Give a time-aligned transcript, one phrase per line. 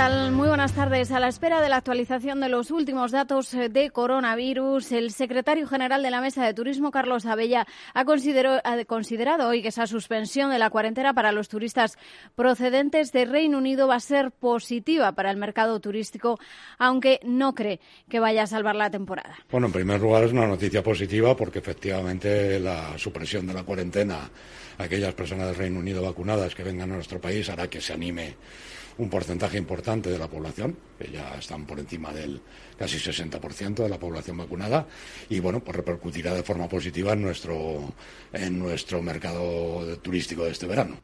[0.00, 1.12] Muy buenas tardes.
[1.12, 5.68] A la espera de la actualización de los últimos datos eh, de coronavirus, el secretario
[5.68, 10.58] general de la Mesa de Turismo, Carlos Abella, ha, considerado hoy que esa suspensión de
[10.58, 11.98] la cuarentena para los turistas
[12.34, 16.38] procedentes de Reino Unido va a ser positiva para el mercado turístico,
[16.78, 19.36] aunque no cree que vaya a salvar la temporada.
[19.50, 24.30] Bueno, en primer lugar es una noticia positiva porque efectivamente la supresión de la cuarentena
[24.78, 27.92] a aquellas personas del Reino Unido vacunadas que vengan a nuestro país hará que se
[27.92, 28.36] anime
[28.98, 32.40] un porcentaje importante de la población, que ya están por encima del
[32.78, 34.86] casi 60% de la población vacunada,
[35.28, 37.92] y bueno, pues repercutirá de forma positiva en nuestro,
[38.32, 40.96] en nuestro mercado turístico de este verano.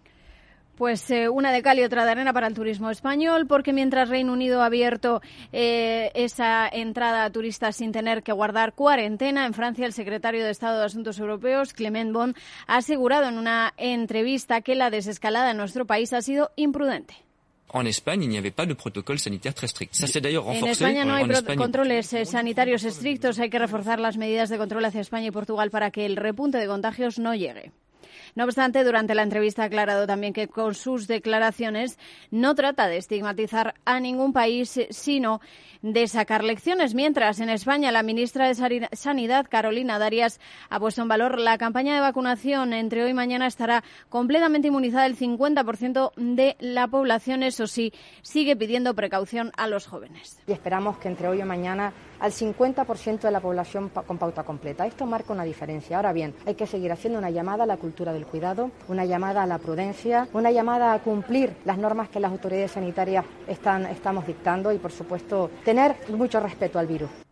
[0.77, 4.11] Pues eh, una de cal y otra de arena para el turismo español, porque mientras
[4.11, 9.55] Reino Unido ha abierto eh, esa entrada a turistas sin tener que guardar cuarentena, en
[9.55, 12.35] Francia el secretario de Estado de Asuntos Europeos, Clement Bon,
[12.67, 17.26] ha asegurado en una entrevista que la desescalada en nuestro país ha sido imprudente.
[20.65, 23.39] En España no hay controles eh, sanitarios estrictos.
[23.39, 26.59] Hay que reforzar las medidas de control hacia España y Portugal para que el repunte
[26.59, 27.73] de contagios no llegue.
[28.37, 31.99] No obstante, durante la entrevista ha aclarado también que con sus declaraciones
[32.31, 35.41] no trata de estigmatizar a ningún país, sino
[35.81, 36.95] de sacar lecciones.
[36.95, 41.95] Mientras, en España, la ministra de Sanidad, Carolina Darias, ha puesto en valor la campaña
[41.95, 42.75] de vacunación.
[42.75, 47.43] Entre hoy y mañana estará completamente inmunizada el 50% de la población.
[47.43, 50.39] Eso sí, sigue pidiendo precaución a los jóvenes.
[50.47, 54.87] Y esperamos que entre hoy y mañana al 50% de la población con pauta completa.
[54.87, 55.97] Esto marca una diferencia.
[55.97, 59.43] Ahora bien, hay que seguir haciendo una llamada a la cultura del cuidado, una llamada
[59.43, 64.27] a la prudencia, una llamada a cumplir las normas que las autoridades sanitarias están, estamos
[64.27, 67.26] dictando y, por supuesto, tener mucho respeto al virus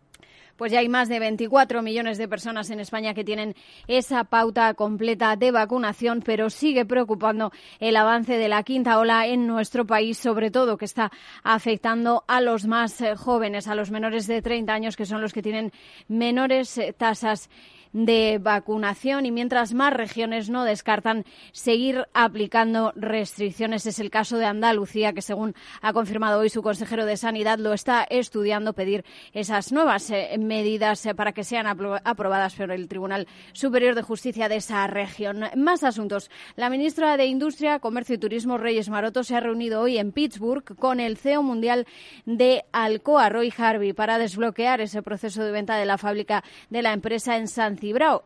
[0.57, 3.55] pues ya hay más de 24 millones de personas en España que tienen
[3.87, 9.47] esa pauta completa de vacunación, pero sigue preocupando el avance de la quinta ola en
[9.47, 11.11] nuestro país, sobre todo que está
[11.43, 15.33] afectando a los más eh, jóvenes, a los menores de 30 años, que son los
[15.33, 15.71] que tienen
[16.07, 17.49] menores eh, tasas
[17.95, 21.23] de vacunación y mientras más regiones no descartan
[21.53, 23.85] seguir aplicando restricciones.
[23.85, 27.71] Es el caso de Andalucía, que según ha confirmado hoy su consejero de Sanidad, lo
[27.71, 33.27] está estudiando pedir esas nuevas eh, medidas eh, para que sean aprobadas por el Tribunal
[33.53, 35.45] Superior de Justicia de esa región.
[35.55, 36.29] Más asuntos.
[36.57, 40.75] La ministra de Industria, Comercio y Turismo, Reyes Maroto, se ha reunido hoy en Pittsburgh
[40.75, 41.87] con el CEO mundial
[42.25, 46.91] de Alcoa, Roy Harvey, para desbloquear ese proceso de venta de la fábrica de la
[46.91, 47.77] empresa en San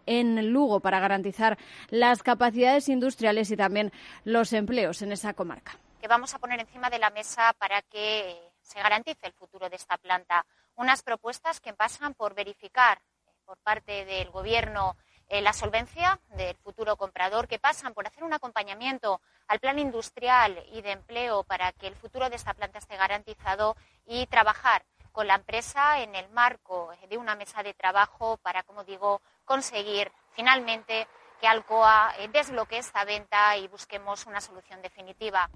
[0.05, 1.57] en Lugo, para garantizar
[1.89, 3.91] las capacidades industriales y también
[4.23, 5.77] los empleos en esa comarca.
[6.01, 9.75] Que vamos a poner encima de la mesa para que se garantice el futuro de
[9.75, 10.45] esta planta.
[10.75, 14.95] Unas propuestas que pasan por verificar eh, por parte del Gobierno
[15.27, 20.63] eh, la solvencia del futuro comprador, que pasan por hacer un acompañamiento al plan industrial
[20.71, 23.75] y de empleo para que el futuro de esta planta esté garantizado
[24.07, 28.83] y trabajar con la empresa en el marco de una mesa de trabajo para, como
[28.83, 31.07] digo, conseguir finalmente
[31.39, 35.49] que Alcoa eh, desbloquee esta venta y busquemos una solución definitiva.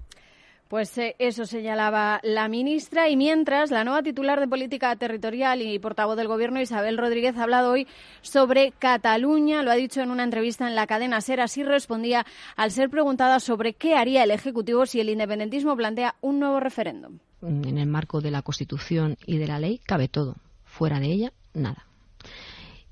[0.68, 5.78] Pues eh, eso señalaba la ministra y mientras la nueva titular de Política Territorial y
[5.78, 7.86] portavoz del Gobierno, Isabel Rodríguez, ha hablado hoy
[8.22, 9.62] sobre Cataluña.
[9.62, 11.42] Lo ha dicho en una entrevista en la cadena SER.
[11.42, 12.24] Así respondía
[12.56, 17.18] al ser preguntada sobre qué haría el Ejecutivo si el independentismo plantea un nuevo referéndum.
[17.42, 20.36] En el marco de la Constitución y de la ley cabe todo.
[20.64, 21.86] Fuera de ella, nada.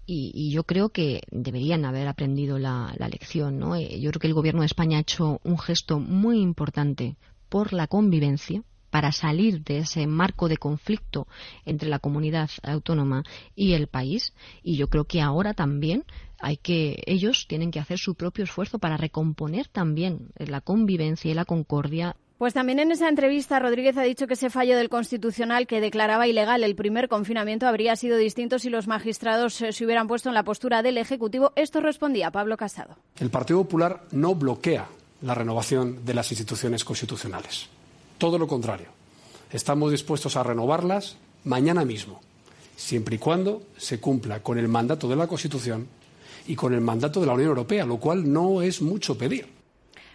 [0.05, 3.59] Y, yo creo que deberían haber aprendido la, lección.
[3.59, 3.77] ¿no?
[3.77, 7.16] Eh, yo creo que el Gobierno de España ha hecho un gesto muy importante
[7.52, 11.26] por la convivencia para salir de ese marco de conflicto
[11.66, 13.24] entre la comunidad autónoma
[13.54, 14.32] y el país.
[14.62, 16.06] Y yo creo que ahora también
[16.38, 21.34] hay que ellos tienen que hacer su propio esfuerzo para recomponer también la convivencia y
[21.34, 25.69] la concordia pues también en esa entrevista Rodríguez ha dicho que ese fallo del Constitucional
[25.69, 30.08] que declaraba ilegal el primer confinamiento habría sido distinto si los magistrados eh, se hubieran
[30.08, 31.52] puesto en la postura del Ejecutivo.
[31.55, 32.96] Esto respondía Pablo Casado.
[33.20, 34.88] El Partido Popular no bloquea
[35.22, 37.69] la renovación de las instituciones constitucionales.
[38.19, 38.88] Todo lo contrario.
[39.50, 42.20] Estamos dispuestos a renovarlas mañana mismo,
[42.76, 45.86] siempre y cuando se cumpla con el mandato de la Constitución
[46.46, 49.48] y con el mandato de la Unión Europea, lo cual no es mucho pedir.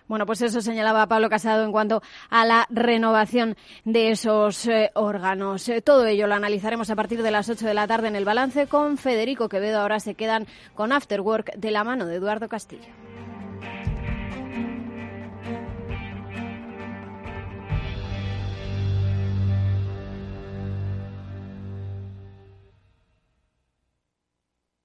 [0.07, 5.67] Bueno, pues eso señalaba Pablo Casado en cuanto a la renovación de esos eh, órganos.
[5.67, 8.23] Eh, todo ello lo analizaremos a partir de las 8 de la tarde en el
[8.23, 9.81] balance con Federico Quevedo.
[9.81, 13.06] Ahora se quedan con After Work de la mano de Eduardo Castillo.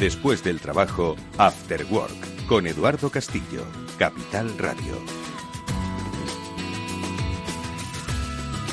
[0.00, 3.66] Después del trabajo, After Work, con Eduardo Castillo,
[3.98, 4.94] Capital Radio.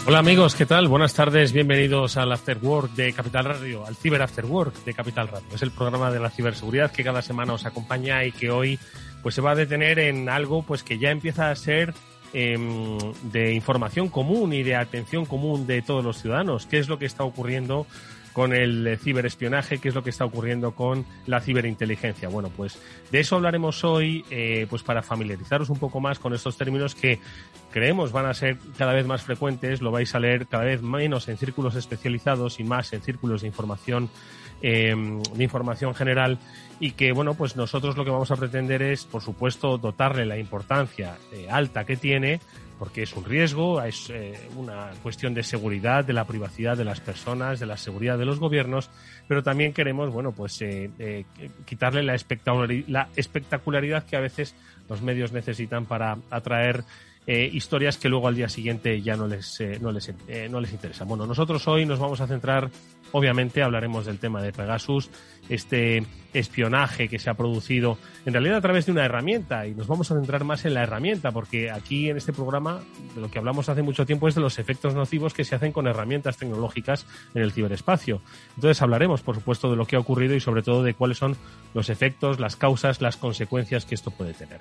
[0.05, 0.87] Hola amigos, ¿qué tal?
[0.87, 5.27] Buenas tardes, bienvenidos al After Work de Capital Radio, al Ciber After Work de Capital
[5.27, 5.47] Radio.
[5.53, 8.79] Es el programa de la ciberseguridad que cada semana os acompaña y que hoy
[9.21, 11.93] pues se va a detener en algo pues que ya empieza a ser
[12.31, 16.67] em, de información común y de atención común de todos los ciudadanos.
[16.67, 17.85] ¿Qué es lo que está ocurriendo
[18.37, 22.29] con el ciberespionaje, qué es lo que está ocurriendo con la ciberinteligencia.
[22.29, 22.79] Bueno, pues
[23.11, 27.19] de eso hablaremos hoy, eh, pues para familiarizaros un poco más con estos términos que
[27.71, 31.27] creemos van a ser cada vez más frecuentes, lo vais a leer cada vez menos
[31.29, 34.07] en círculos especializados y más en círculos de información
[34.61, 36.37] em, de información general
[36.79, 40.37] y que bueno pues nosotros lo que vamos a pretender es por supuesto dotarle la
[40.37, 42.39] importancia eh, alta que tiene
[42.77, 46.99] porque es un riesgo, es eh, una cuestión de seguridad, de la privacidad de las
[46.99, 48.89] personas, de la seguridad de los gobiernos,
[49.27, 51.25] pero también queremos, bueno, pues eh, eh,
[51.65, 54.55] quitarle la espectacularidad que a veces
[54.89, 56.83] los medios necesitan para atraer
[57.29, 60.61] eh, historias que luego al día siguiente ya no les, eh, no, les, eh, no
[60.61, 61.09] les interesan.
[61.09, 62.69] Bueno, nosotros hoy nos vamos a centrar,
[63.11, 65.09] obviamente hablaremos del tema de Pegasus,
[65.49, 69.87] este espionaje que se ha producido en realidad a través de una herramienta y nos
[69.87, 72.81] vamos a centrar más en la herramienta porque aquí en este programa
[73.15, 75.71] de lo que hablamos hace mucho tiempo es de los efectos nocivos que se hacen
[75.71, 78.21] con herramientas tecnológicas en el ciberespacio.
[78.55, 81.37] Entonces hablaremos, por supuesto, de lo que ha ocurrido y sobre todo de cuáles son
[81.73, 84.59] los efectos, las causas, las consecuencias que esto puede tener.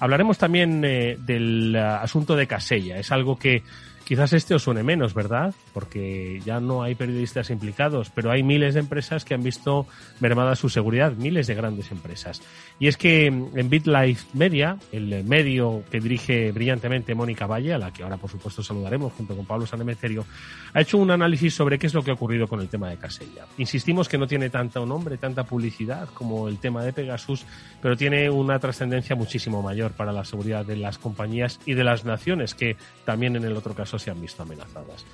[0.00, 2.98] Hablaremos también eh, del uh, asunto de Casella.
[2.98, 3.62] Es algo que
[4.04, 5.54] Quizás este os suene menos, ¿verdad?
[5.72, 9.86] Porque ya no hay periodistas implicados, pero hay miles de empresas que han visto
[10.20, 12.42] mermada su seguridad, miles de grandes empresas.
[12.78, 17.92] Y es que en BitLife Media, el medio que dirige brillantemente Mónica Valle, a la
[17.92, 20.26] que ahora por supuesto saludaremos junto con Pablo Sanemeterio,
[20.74, 22.98] ha hecho un análisis sobre qué es lo que ha ocurrido con el tema de
[22.98, 23.46] Casella.
[23.56, 27.46] Insistimos que no tiene tanto nombre, tanta publicidad como el tema de Pegasus,
[27.80, 32.04] pero tiene una trascendencia muchísimo mayor para la seguridad de las compañías y de las
[32.04, 35.04] naciones, que también en el otro caso se han visto amenazadas.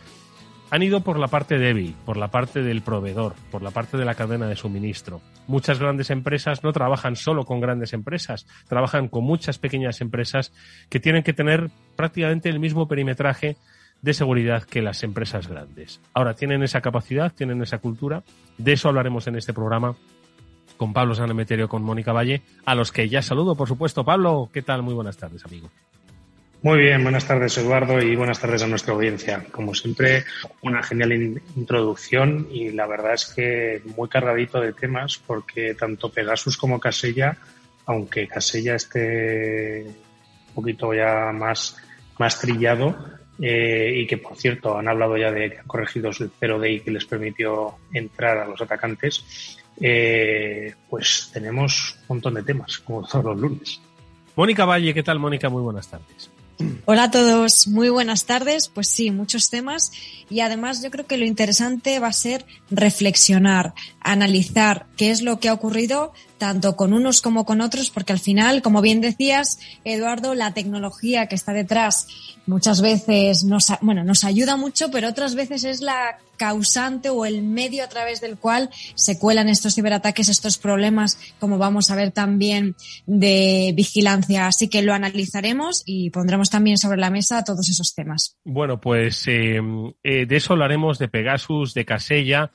[0.71, 4.05] Han ido por la parte débil, por la parte del proveedor, por la parte de
[4.05, 5.21] la cadena de suministro.
[5.49, 10.53] Muchas grandes empresas no trabajan solo con grandes empresas, trabajan con muchas pequeñas empresas
[10.89, 13.57] que tienen que tener prácticamente el mismo perimetraje
[14.01, 16.01] de seguridad que las empresas grandes.
[16.15, 18.23] Ahora, tienen esa capacidad, tienen esa cultura.
[18.57, 19.97] De eso hablaremos en este programa
[20.77, 24.05] con Pablo Sanemeterio, con Mónica Valle, a los que ya saludo, por supuesto.
[24.05, 24.83] Pablo, ¿qué tal?
[24.83, 25.69] Muy buenas tardes, amigo.
[26.63, 29.47] Muy bien, buenas tardes Eduardo y buenas tardes a nuestra audiencia.
[29.51, 30.25] Como siempre,
[30.61, 36.59] una genial introducción y la verdad es que muy cargadito de temas porque tanto Pegasus
[36.59, 37.39] como Casella,
[37.87, 39.87] aunque Casella esté
[40.49, 41.79] un poquito ya más,
[42.19, 42.95] más trillado
[43.41, 46.81] eh, y que por cierto han hablado ya de que han corregido el 0 y
[46.81, 53.09] que les permitió entrar a los atacantes, eh, pues tenemos un montón de temas como
[53.09, 53.81] todos los lunes.
[54.37, 55.49] Mónica Valle, ¿qué tal Mónica?
[55.49, 56.31] Muy buenas tardes.
[56.85, 58.69] Hola a todos, muy buenas tardes.
[58.69, 59.93] Pues sí, muchos temas
[60.29, 65.41] y además yo creo que lo interesante va a ser reflexionar, analizar qué es lo
[65.41, 69.61] que ha ocurrido tanto con unos como con otros, porque al final, como bien decías,
[69.85, 72.09] Eduardo, la tecnología que está detrás
[72.47, 77.43] muchas veces nos, bueno, nos ayuda mucho, pero otras veces es la causante o el
[77.43, 82.11] medio a través del cual se cuelan estos ciberataques, estos problemas, como vamos a ver
[82.11, 84.47] también de vigilancia.
[84.47, 88.39] Así que lo analizaremos y pondremos también sobre la mesa todos esos temas.
[88.45, 89.61] Bueno, pues eh,
[90.03, 92.51] eh, de eso hablaremos de Pegasus, de Casella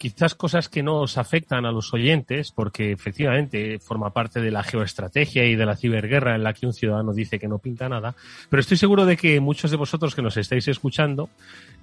[0.00, 5.44] quizás cosas que nos afectan a los oyentes, porque efectivamente forma parte de la geoestrategia
[5.44, 8.14] y de la ciberguerra en la que un ciudadano dice que no pinta nada,
[8.48, 11.28] pero estoy seguro de que muchos de vosotros que nos estáis escuchando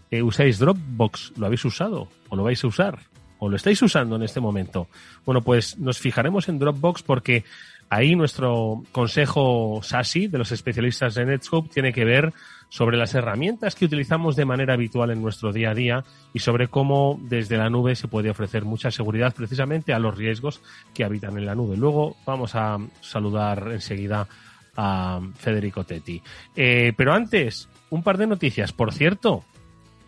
[0.09, 2.97] eh, usáis Dropbox, ¿lo habéis usado o lo vais a usar?
[3.37, 4.87] ¿O lo estáis usando en este momento?
[5.23, 7.43] Bueno, pues nos fijaremos en Dropbox porque
[7.89, 12.33] Ahí nuestro consejo SASI de los especialistas de Netscope tiene que ver
[12.69, 16.03] sobre las herramientas que utilizamos de manera habitual en nuestro día a día
[16.33, 20.61] y sobre cómo desde la nube se puede ofrecer mucha seguridad precisamente a los riesgos
[20.93, 21.77] que habitan en la nube.
[21.77, 24.27] Luego vamos a saludar enseguida
[24.75, 26.21] a Federico Tetti.
[26.55, 28.73] Eh, pero antes, un par de noticias.
[28.73, 29.43] Por cierto,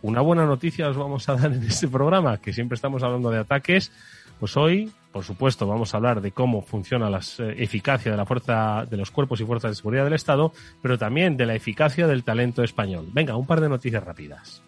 [0.02, 3.40] una buena noticia os vamos a dar en este programa, que siempre estamos hablando de
[3.40, 3.92] ataques.
[4.40, 8.26] Pues hoy, por supuesto, vamos a hablar de cómo funciona la eh, eficacia de la
[8.26, 12.08] fuerza de los cuerpos y fuerzas de seguridad del Estado, pero también de la eficacia
[12.08, 13.08] del talento español.
[13.12, 14.62] Venga, un par de noticias rápidas.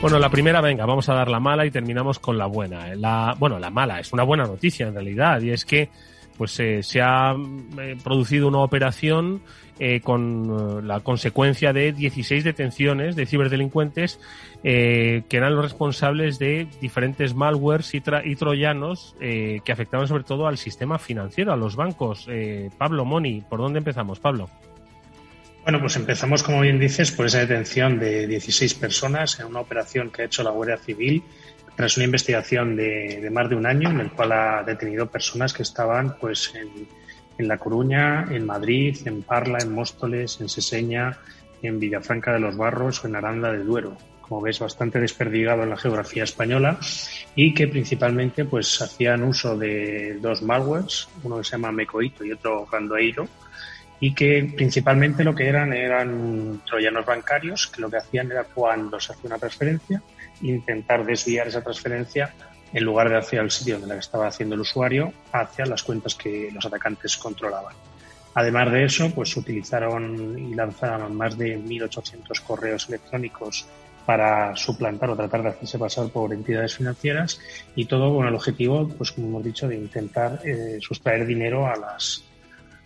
[0.00, 2.94] Bueno, la primera, venga, vamos a dar la mala y terminamos con la buena.
[2.94, 5.90] La, bueno, la mala es una buena noticia en realidad y es que
[6.38, 7.34] pues eh, se ha
[7.78, 9.42] eh, producido una operación
[9.80, 14.20] eh, con la consecuencia de 16 detenciones de ciberdelincuentes
[14.62, 20.58] que eran los responsables de diferentes malwares y, y troyanos que afectaban sobre todo al
[20.58, 22.28] sistema financiero, a los bancos.
[22.76, 24.50] Pablo Moni, ¿por dónde empezamos, Pablo?
[25.62, 30.10] Bueno, pues empezamos, como bien dices, por esa detención de 16 personas en una operación
[30.10, 31.22] que ha hecho la Guardia Civil
[31.76, 35.62] tras una investigación de, más de un año en el cual ha detenido personas que
[35.62, 36.88] estaban pues en,
[37.38, 41.18] La Coruña, en Madrid, en Parla, en Móstoles, en Seseña,
[41.62, 43.96] en Villafranca de los Barros o en Aranda de Duero.
[44.20, 46.78] Como ves, bastante desperdigado en la geografía española
[47.34, 52.32] y que principalmente pues hacían uso de dos malwares, uno que se llama Mecoito y
[52.32, 53.26] otro Gandoeiro,
[54.00, 58.98] y que principalmente lo que eran eran troyanos bancarios que lo que hacían era cuando
[58.98, 60.02] se hacía una transferencia
[60.42, 62.32] intentar desviar esa transferencia
[62.72, 66.14] en lugar de hacia el sitio donde la estaba haciendo el usuario hacia las cuentas
[66.14, 67.74] que los atacantes controlaban.
[68.34, 73.66] Además de eso, pues utilizaron y lanzaron más de 1.800 correos electrónicos
[74.06, 77.40] para suplantar o tratar de hacerse pasar por entidades financieras
[77.74, 81.76] y todo con el objetivo, pues como hemos dicho, de intentar eh, sustraer dinero a
[81.76, 82.24] las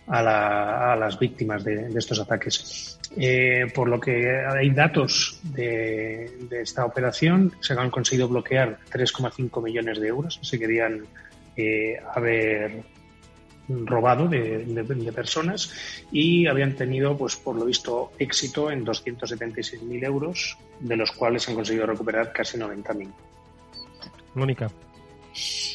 [0.07, 2.99] a, las víctimas de, estos ataques.
[3.17, 9.99] Eh, por lo que hay datos de, esta operación, se han conseguido bloquear 3,5 millones
[9.99, 11.05] de euros que se querían
[11.55, 12.83] eh, haber
[13.67, 15.71] robado de, personas
[16.11, 21.55] y habían tenido, pues por lo visto, éxito en 276.000 euros, de los cuales han
[21.55, 23.09] conseguido recuperar casi 90.000.
[24.35, 24.69] Mónica.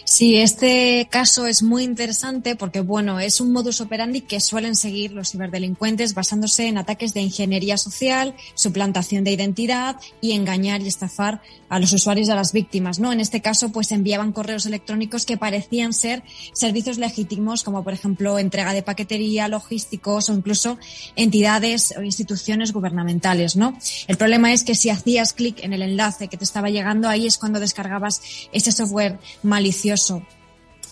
[0.05, 5.13] Sí, este caso es muy interesante porque, bueno, es un modus operandi que suelen seguir
[5.13, 11.43] los ciberdelincuentes basándose en ataques de ingeniería social, suplantación de identidad y engañar y estafar
[11.71, 13.13] a los usuarios y a las víctimas, ¿no?
[13.13, 16.23] En este caso, pues enviaban correos electrónicos que parecían ser
[16.53, 20.79] servicios legítimos, como por ejemplo entrega de paquetería, logísticos o incluso
[21.17, 23.79] entidades o instituciones gubernamentales, ¿no?
[24.09, 27.27] El problema es que si hacías clic en el enlace que te estaba llegando, ahí
[27.27, 28.21] es cuando descargabas
[28.53, 30.23] ese software malicioso.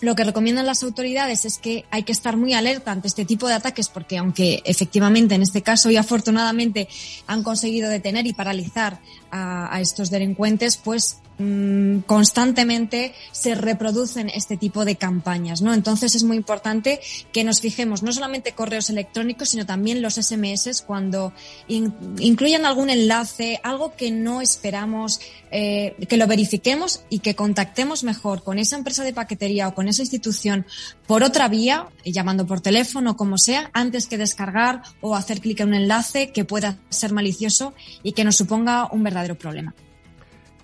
[0.01, 3.47] Lo que recomiendan las autoridades es que hay que estar muy alerta ante este tipo
[3.47, 6.87] de ataques porque aunque efectivamente en este caso y afortunadamente
[7.27, 14.57] han conseguido detener y paralizar a, a estos delincuentes, pues Mm, constantemente se reproducen este
[14.57, 15.73] tipo de campañas, ¿no?
[15.73, 16.99] Entonces es muy importante
[17.31, 21.31] que nos fijemos no solamente correos electrónicos, sino también los SMS cuando
[21.69, 28.43] incluyan algún enlace, algo que no esperamos, eh, que lo verifiquemos y que contactemos mejor
[28.43, 30.65] con esa empresa de paquetería o con esa institución
[31.07, 35.69] por otra vía, llamando por teléfono, como sea, antes que descargar o hacer clic en
[35.69, 39.73] un enlace que pueda ser malicioso y que nos suponga un verdadero problema.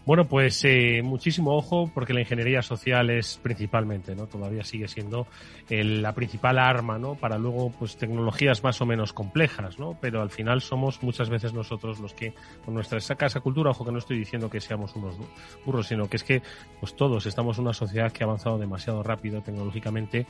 [0.05, 4.27] Bueno, pues eh, muchísimo ojo porque la ingeniería social es principalmente, ¿no?
[4.27, 5.25] Todavía sigue siendo
[5.67, 7.15] la principal arma, ¿no?
[7.15, 9.97] Para luego, pues tecnologías más o menos complejas, ¿no?
[10.00, 13.91] Pero al final somos muchas veces nosotros los que, con nuestra escasa cultura, ojo que
[13.91, 15.15] no estoy diciendo que seamos unos
[15.65, 16.43] burros, sino que es que,
[16.79, 20.27] pues todos estamos en una sociedad que ha avanzado demasiado rápido tecnológicamente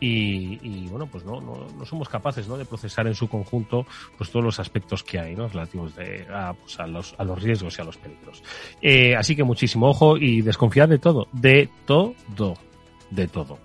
[0.00, 2.56] y, y bueno, pues no, no, no, somos capaces, ¿no?
[2.56, 5.48] De procesar en su conjunto, pues todos los aspectos que hay, ¿no?
[5.48, 8.42] Relativos de, a, pues, a, los, a los riesgos y a los peligros.
[8.80, 12.14] Eh, así que muchísimo ojo y desconfiad de todo, de todo,
[13.10, 13.58] de todo.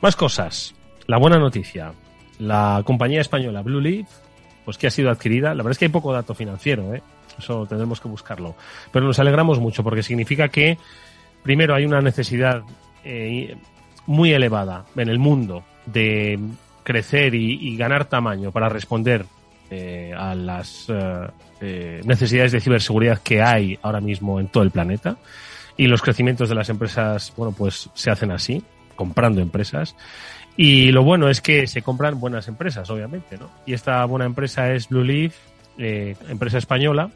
[0.00, 0.74] Más cosas.
[1.06, 1.92] La buena noticia.
[2.38, 4.08] La compañía española Blue Leaf,
[4.64, 5.50] pues que ha sido adquirida.
[5.50, 7.02] La verdad es que hay poco dato financiero, ¿eh?
[7.38, 8.54] Eso tendremos que buscarlo.
[8.92, 10.78] Pero nos alegramos mucho porque significa que,
[11.42, 12.62] primero, hay una necesidad
[13.04, 13.56] eh,
[14.06, 16.38] muy elevada en el mundo de
[16.82, 19.26] crecer y, ganar tamaño para responder
[19.70, 21.26] eh, a las eh,
[21.60, 25.16] eh, necesidades de ciberseguridad que hay ahora mismo en todo el planeta
[25.76, 28.62] y los crecimientos de las empresas, bueno, pues se hacen así,
[28.94, 29.94] comprando empresas.
[30.56, 33.50] Y lo bueno es que se compran buenas empresas, obviamente, ¿no?
[33.66, 35.34] Y esta buena empresa es Blue Leaf,
[35.76, 37.10] empresa española,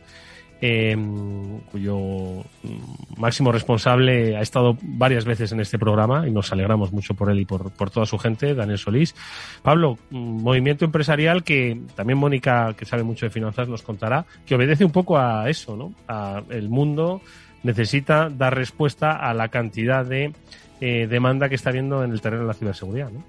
[0.63, 6.93] Em, cuyo mm, máximo responsable ha estado varias veces en este programa y nos alegramos
[6.93, 9.15] mucho por él y por, toda su gente, Daniel Solís.
[9.63, 14.85] Pablo, movimiento empresarial que también Mónica, que sabe mucho de finanzas, nos contará, que obedece
[14.85, 15.95] un poco a eso, ¿no?
[16.09, 17.23] A el mundo
[17.63, 20.35] necesita dar respuesta a la cantidad de
[20.83, 23.25] eh, demanda que está habiendo en el terreno de la ciberseguridad, ¿no?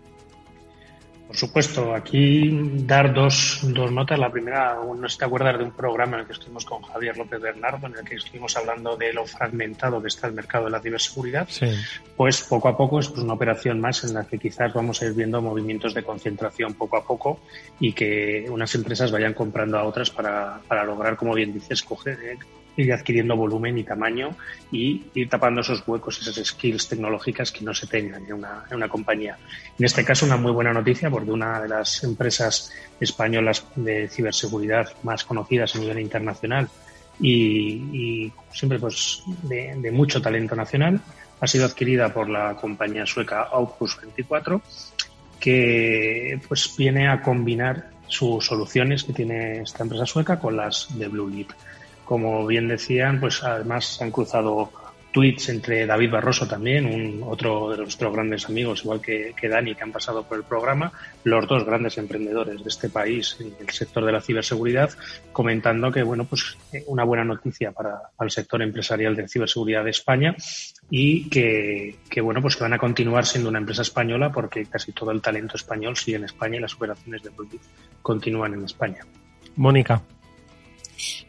[1.32, 2.50] Por supuesto, aquí
[2.86, 4.20] dar dos, dos notas.
[4.20, 6.82] La primera, no sé si te acuerdas de un programa en el que estuvimos con
[6.82, 10.66] Javier López Bernardo, en el que estuvimos hablando de lo fragmentado que está el mercado
[10.66, 11.48] de la ciberseguridad.
[12.18, 15.06] Pues poco a poco es pues, una operación más en la que quizás vamos a
[15.06, 17.40] ir viendo movimientos de concentración poco a poco
[17.80, 22.20] y que unas empresas vayan comprando a otras para, para lograr, como bien dices, coger,
[22.22, 22.38] eh,
[22.78, 24.36] ir adquiriendo volumen y tamaño
[24.72, 28.78] y ir tapando esos huecos, esas skills tecnológicas que no se tengan en una, en
[28.78, 29.38] una compañía.
[29.78, 34.94] En este caso, una muy buena noticia porque una de las empresas españolas de ciberseguridad
[35.04, 36.70] más conocidas a nivel internacional
[37.20, 41.00] y, siempre pues de, de, mucho talento nacional
[41.40, 44.62] ha sido adquirida por la compañía sueca Opus 24
[45.40, 51.08] que pues viene a combinar sus soluciones que tiene esta empresa sueca con las de
[51.08, 51.50] Blue Leap.
[52.12, 54.70] Como bien decían, pues además se han cruzado
[55.14, 59.84] tweets entre David Barroso también, un, otro de nuestros grandes amigos, igual que, Dani, que
[59.84, 60.92] han pasado por el programa,
[61.24, 64.90] los dos grandes emprendedores de este país en el sector de la ciberseguridad,
[65.32, 70.36] comentando que, bueno, pues una buena noticia para, el sector empresarial de ciberseguridad de España
[70.90, 75.12] y que, bueno, pues que van a continuar siendo una empresa española porque casi todo
[75.12, 77.48] el talento español sigue en España y las operaciones de Blue
[78.02, 79.06] continúan en España.
[79.56, 80.02] Mónica.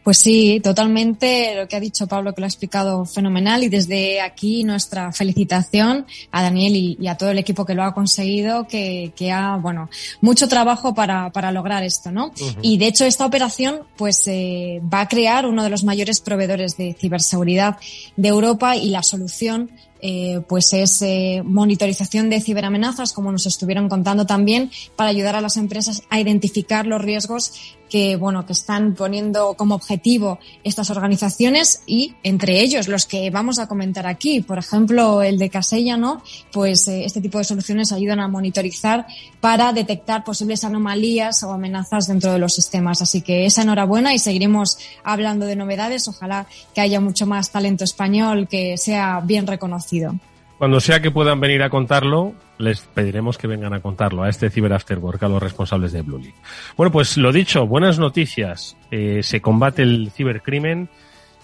[0.03, 4.21] Pues sí, totalmente lo que ha dicho Pablo, que lo ha explicado fenomenal y desde
[4.21, 9.11] aquí nuestra felicitación a Daniel y, a todo el equipo que lo ha conseguido, que,
[9.31, 9.89] ha, bueno,
[10.21, 12.31] mucho trabajo para, lograr esto, ¿no?
[12.61, 16.77] Y de hecho esta operación pues eh, va a crear uno de los mayores proveedores
[16.77, 17.77] de ciberseguridad
[18.15, 19.69] de Europa y la solución
[20.05, 25.41] eh, pues es eh, monitorización de ciberamenazas, como nos estuvieron contando también, para ayudar a
[25.41, 27.53] las empresas a identificar los riesgos
[27.93, 33.59] que, bueno, que están poniendo como objetivo estas organizaciones y entre ellos los que vamos
[33.59, 34.41] a comentar aquí.
[34.41, 36.23] Por ejemplo, el de Casella, ¿no?
[36.51, 39.05] Pues eh, este tipo de soluciones ayudan a monitorizar
[39.39, 43.03] para detectar posibles anomalías o amenazas dentro de los sistemas.
[43.03, 46.07] Así que esa enhorabuena y seguiremos hablando de novedades.
[46.07, 50.15] Ojalá que haya mucho más talento español que sea bien reconocido.
[50.63, 54.49] Cuando sea que puedan venir a contarlo, les pediremos que vengan a contarlo a este
[54.49, 56.37] Cyber After a los responsables de Blue League.
[56.77, 58.77] Bueno, pues lo dicho, buenas noticias.
[58.89, 60.87] Eh, se combate el cibercrimen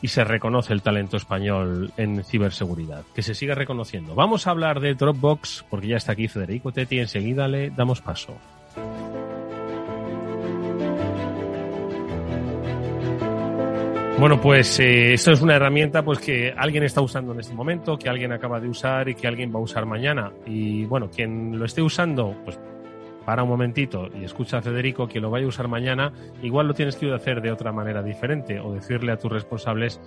[0.02, 3.04] y se reconoce el talento español en ciberseguridad.
[3.14, 4.16] Que se siga reconociendo.
[4.16, 8.38] Vamos a hablar de Dropbox, porque ya está aquí Federico Tetti, enseguida le damos paso.
[14.20, 17.98] Bueno, pues eh, esto es una herramienta pues que alguien está usando en este momento,
[17.98, 20.34] que alguien acaba de usar y que alguien va a usar mañana.
[20.46, 22.60] Y bueno, quien lo esté usando, pues
[23.26, 26.12] para un momentito y escucha a Federico que lo vaya a usar mañana,
[26.44, 30.02] igual lo tienes que hacer de otra manera diferente o decirle a tus responsables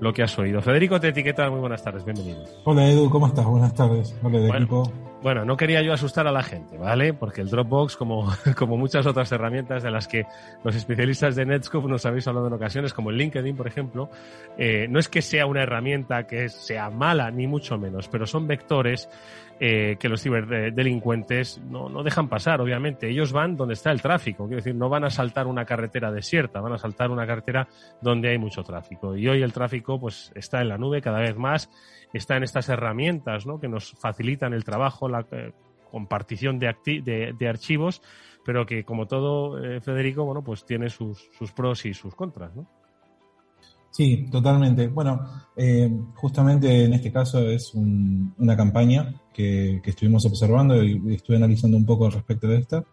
[0.00, 0.62] lo que has oído.
[0.62, 2.44] Federico te etiqueta, muy buenas tardes, bienvenido.
[2.64, 3.44] Hola Edu, ¿cómo estás?
[3.44, 4.16] Buenas tardes.
[4.22, 4.90] Hola de equipo.
[5.24, 7.14] Bueno, no quería yo asustar a la gente, ¿vale?
[7.14, 10.26] Porque el Dropbox, como, como muchas otras herramientas de las que
[10.62, 14.10] los especialistas de Netscope nos habéis hablado en ocasiones, como el LinkedIn, por ejemplo,
[14.58, 18.46] eh, no es que sea una herramienta que sea mala, ni mucho menos, pero son
[18.46, 19.08] vectores
[19.60, 23.08] eh, que los ciberdelincuentes no, no dejan pasar, obviamente.
[23.08, 26.60] Ellos van donde está el tráfico, quiero decir, no van a saltar una carretera desierta,
[26.60, 27.66] van a saltar una carretera
[28.02, 29.16] donde hay mucho tráfico.
[29.16, 31.70] Y hoy el tráfico pues está en la nube cada vez más,
[32.18, 33.60] está en estas herramientas ¿no?
[33.60, 35.52] que nos facilitan el trabajo, la eh,
[35.90, 38.02] compartición de, archivos,
[38.44, 42.66] pero que como todo, eh, Federico, bueno, pues tiene sus, pros y sus contras, ¿no?
[43.90, 44.88] Sí, totalmente.
[44.88, 45.20] Bueno,
[45.56, 51.86] eh, justamente en este caso es una campaña que, estuvimos observando y estuve analizando un
[51.86, 52.84] poco respecto de esta.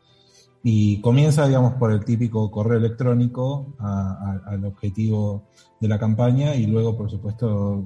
[0.64, 5.48] Y comienza, digamos, por el típico correo electrónico al objetivo
[5.80, 7.84] de la campaña y luego, por supuesto,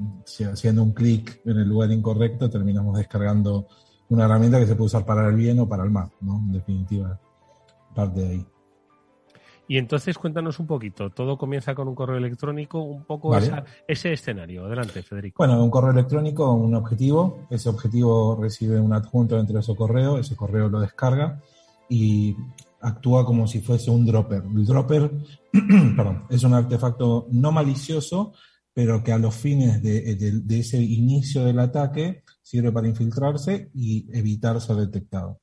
[0.52, 3.68] haciendo un clic en el lugar incorrecto, terminamos descargando
[4.10, 6.38] una herramienta que se puede usar para el bien o para el mal, ¿no?
[6.38, 7.18] En definitiva,
[7.96, 8.46] parte de ahí.
[9.68, 13.36] Y entonces cuéntanos un poquito, todo comienza con un correo electrónico, un poco
[13.88, 14.66] ese escenario.
[14.66, 15.38] Adelante, Federico.
[15.38, 20.20] Bueno, un correo electrónico, un objetivo, ese objetivo recibe un adjunto dentro de ese correo,
[20.20, 21.42] ese correo lo descarga
[21.90, 22.36] y
[22.82, 24.44] actúa como si fuese un dropper.
[24.56, 25.12] El dropper
[26.30, 28.34] es un artefacto no malicioso,
[28.74, 34.06] pero que a los fines de, de ese inicio del ataque sirve para infiltrarse y
[34.18, 35.40] evitar ser detectado.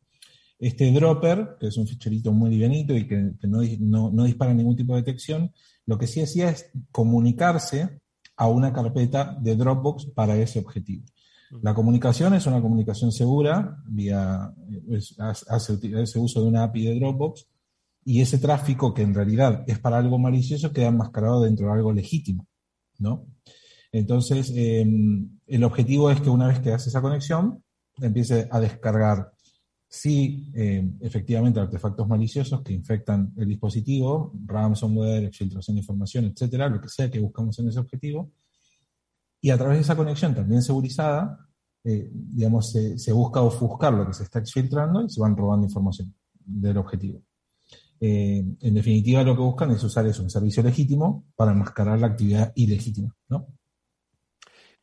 [0.63, 5.03] Este dropper, que es un ficherito muy livianito y que, no, dispara ningún tipo de
[5.03, 5.53] detección,
[5.87, 8.01] Lo que sí hacía es comunicarse
[8.37, 11.05] a una carpeta de Dropbox para ese objetivo.
[11.61, 14.53] La comunicación es una comunicación segura, vía,
[15.19, 17.47] hace, hace uso de una API de Dropbox,
[18.05, 21.93] y ese tráfico que en realidad es para algo malicioso queda enmascarado dentro de algo
[21.93, 22.47] legítimo,
[22.99, 23.27] ¿no?
[23.93, 27.63] Entonces, em, el objetivo es que una vez que hace esa conexión,
[28.01, 29.33] empiece a descargar,
[29.87, 36.81] sí, em, efectivamente, artefactos maliciosos que infectan el dispositivo, ransomware, exfiltración de información, etcétera, lo
[36.81, 38.31] que sea que buscamos en ese objetivo.
[39.45, 41.49] Y a través de esa conexión también segurizada,
[41.85, 45.67] eh, digamos, se, se busca ofuscar lo que se está exfiltrando y se van robando
[45.67, 47.23] información del objetivo.
[48.01, 52.07] Eh, en definitiva, lo que buscan es usar eso, un servicio legítimo para enmascarar la
[52.07, 53.49] actividad ilegítima, ¿no?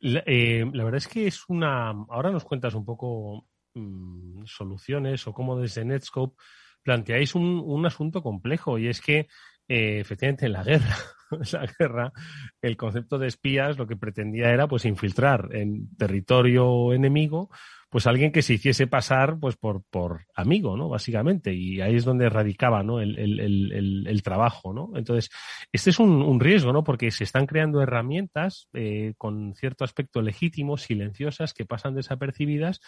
[0.00, 1.90] La, eh, verdad es que es una.
[2.10, 6.36] Ahora nos cuentas un poco mmm, soluciones o cómo desde Netscope
[6.82, 9.26] planteáis un, un asunto complejo y es que
[9.68, 10.96] efectivamente en la guerra,
[11.52, 12.12] la guerra,
[12.60, 17.50] el concepto de espías lo que pretendía era pues infiltrar en territorio enemigo
[17.90, 20.88] pues alguien que se hiciese pasar pues por, por amigo, ¿no?
[20.88, 21.52] Básicamente.
[21.52, 23.00] Y ahí es donde radicaba, ¿no?
[23.00, 24.92] El, el, el, el trabajo, ¿no?
[24.94, 25.28] Entonces,
[25.72, 26.84] este es un, un, riesgo, ¿no?
[26.84, 32.80] Porque se están creando herramientas eh, con cierto aspecto legítimo, silenciosas, que pasan desapercibidas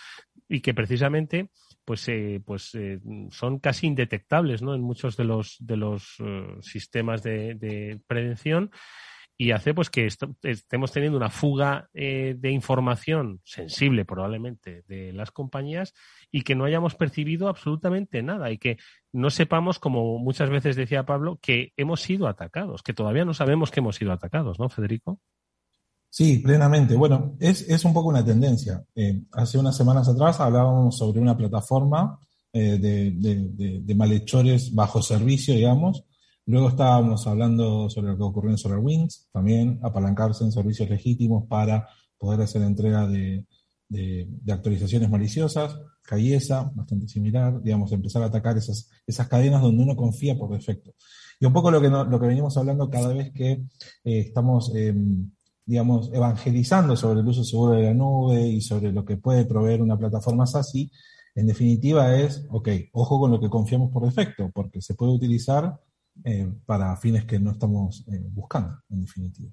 [0.49, 1.51] y que precisamente
[1.85, 4.75] pues, eh, pues eh, son casi indetectables, ¿no?
[4.75, 8.71] En muchos de los, de los uh, sistemas de, de prevención
[9.43, 10.07] y hace pues que
[10.43, 15.95] estemos teniendo una fuga eh, de información sensible probablemente de las compañías
[16.31, 18.79] y que no hayamos percibido absolutamente nada y que
[19.11, 23.73] no sepamos, como muchas veces decía Pablo, que hemos sido atacados, que todavía no sabemos
[23.73, 25.21] que hemos sido atacados, ¿no, Federico?
[26.15, 26.95] Sí, plenamente.
[26.95, 28.85] Bueno, es, es un poco una tendencia.
[28.95, 32.19] Eh, hace unas semanas atrás hablábamos sobre una plataforma
[32.53, 36.05] eh, de, de, malhechores bajo servicio, digamos,
[36.47, 41.89] Luego estábamos hablando sobre lo que ocurrió en SolarWinds, también apalancarse en servicios legítimos para
[42.19, 43.47] poder hacer entrega de,
[44.49, 45.79] actualizaciones maliciosas.
[46.03, 50.93] Cayesa, bastante similar, digamos, empezar a atacar esas, esas cadenas donde uno confía por defecto.
[51.39, 53.69] Y un poco lo que, no, lo que venimos hablando cada vez que eh,
[54.05, 54.93] estamos, eh,
[55.65, 59.83] digamos, evangelizando sobre el uso seguro de la nube y sobre lo que puede proveer
[59.83, 60.91] una plataforma SASI,
[61.35, 65.81] en definitiva es, ok, ojo con lo que confiamos por defecto, porque se puede utilizar
[66.25, 69.51] eh, para fines que no estamos eh, buscando, en definitiva.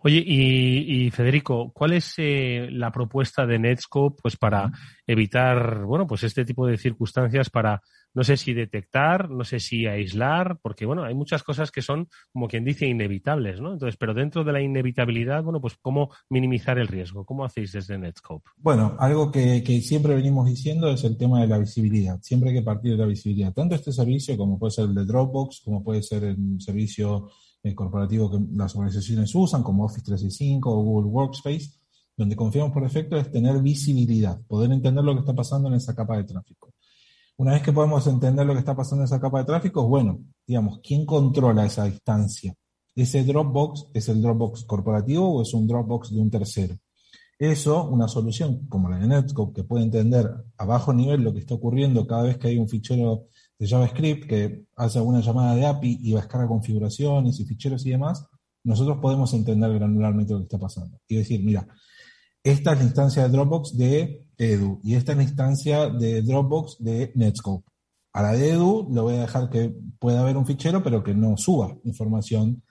[0.00, 4.72] Oye, y, y, Federico, ¿cuál es eh, la propuesta de Netscope pues, para
[5.06, 7.82] evitar bueno, pues este tipo de circunstancias para
[8.14, 12.08] no sé si detectar, no sé si aislar, porque bueno, hay muchas cosas que son,
[12.32, 13.72] como quien dice, inevitables, ¿no?
[13.72, 17.98] Entonces, pero dentro de la inevitabilidad, bueno, pues cómo minimizar el riesgo, ¿cómo hacéis desde
[17.98, 18.48] Netscope?
[18.56, 22.18] Bueno, algo que, siempre venimos diciendo es el tema de la visibilidad.
[22.22, 23.52] Siempre hay que partir de la visibilidad.
[23.52, 27.30] Tanto este servicio como puede ser el de Dropbox, como puede ser el servicio
[27.62, 31.70] eh, corporativo que las organizaciones usan, como Office 365 o Google Workspace,
[32.16, 35.94] donde confiamos por defecto es tener visibilidad, poder entender lo que está pasando en esa
[35.94, 36.72] capa de tráfico.
[37.38, 40.18] Una vez que podemos entender lo que está pasando en esa capa de tráfico, bueno,
[40.44, 42.52] digamos, ¿quién controla esa distancia?
[42.96, 46.76] ¿Ese Dropbox es el Dropbox corporativo o es un Dropbox de un tercero?
[47.38, 51.38] Eso, una solución como la de Netscope, que puede entender a bajo nivel lo que
[51.38, 55.64] está ocurriendo cada vez que hay un fichero de JavaScript que hace alguna llamada de
[55.64, 58.26] API y descarga configuraciones y ficheros y demás,
[58.64, 60.98] nosotros podemos entender granularmente lo que está pasando.
[61.06, 61.68] Y decir, mira,
[62.42, 66.76] esta es la instancia de Dropbox de Edu y esta es la instancia de Dropbox
[66.78, 67.68] de Netscope.
[68.12, 71.14] A la de Edu le voy a dejar que pueda haber un fichero, pero que
[71.14, 72.62] no suba información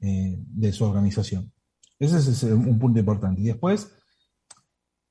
[0.00, 1.52] eh, de su organización.
[1.98, 3.40] Ese es un punto importante.
[3.40, 3.92] Y después,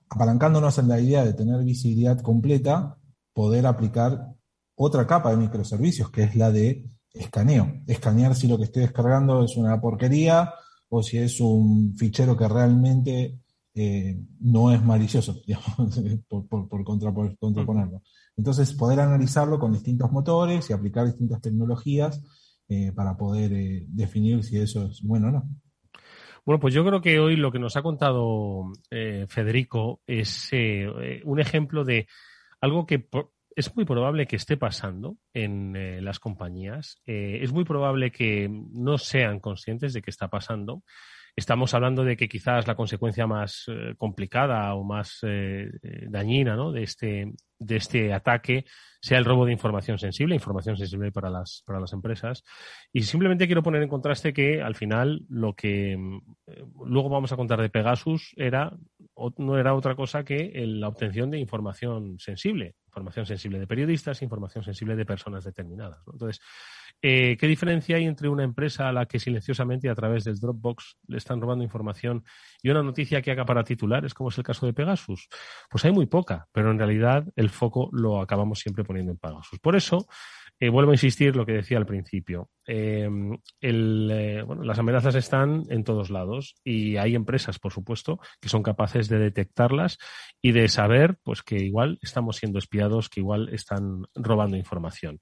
[0.10, 2.98] apalancándonos en la idea de tener visibilidad completa,
[3.34, 4.34] poder aplicar
[4.76, 7.82] otra capa de microservicios, que es la de escaneo.
[7.88, 10.54] Escanear si lo que estoy descargando es una porquería
[10.90, 13.40] o si es un fichero que realmente
[13.78, 18.02] eh, no es malicioso, digamos, por, por, por, contraponerlo.
[18.38, 22.24] Entonces, poder analizarlo con distintos motores y aplicar distintas tecnologías
[22.70, 25.50] eh, para poder eh, definir si eso es bueno o no.
[26.46, 28.72] Bueno, pues yo creo que hoy lo que nos ha contado
[29.28, 30.52] Federico es
[31.24, 32.08] un ejemplo de
[32.62, 33.08] algo que
[33.56, 37.02] es muy probable que esté pasando en eh, las compañías.
[37.08, 40.84] es muy probable que no sean conscientes de que está pasando
[41.36, 45.70] estamos hablando de que quizás la consecuencia más eh, complicada o más eh,
[46.08, 46.72] dañina ¿no?
[46.72, 48.66] de, este, de este ataque
[49.02, 52.44] sea el robo de información sensible, información sensible para las, para las empresas.
[52.92, 57.36] Y simplemente quiero poner en contraste que al final lo que eh, luego vamos a
[57.36, 58.76] contar de Pegasus era,
[59.38, 64.64] no era otra cosa que la obtención de información sensible, información sensible de periodistas, información
[64.64, 66.00] sensible de personas determinadas.
[66.12, 66.42] Entonces,
[67.02, 70.98] eh, ¿qué diferencia hay entre una empresa a la que silenciosamente a través del Dropbox
[71.08, 72.24] le están robando información
[72.62, 75.28] y una noticia que haga para titulares, como es el caso de Pegasus?
[75.70, 79.60] Pues hay muy poca, pero en realidad el foco lo acabamos siempre poniendo en Pegasus.
[79.60, 80.08] Por eso,
[80.60, 82.50] eh, vuelvo a insistir lo que decía al principio.
[82.66, 83.10] Eh,
[83.62, 89.20] las amenazas están en todos lados y hay empresas, por supuesto, que son capaces de
[89.20, 89.98] detectarlas
[90.42, 95.20] y de saber pues, que igual estamos siendo espiados, que igual están robando información.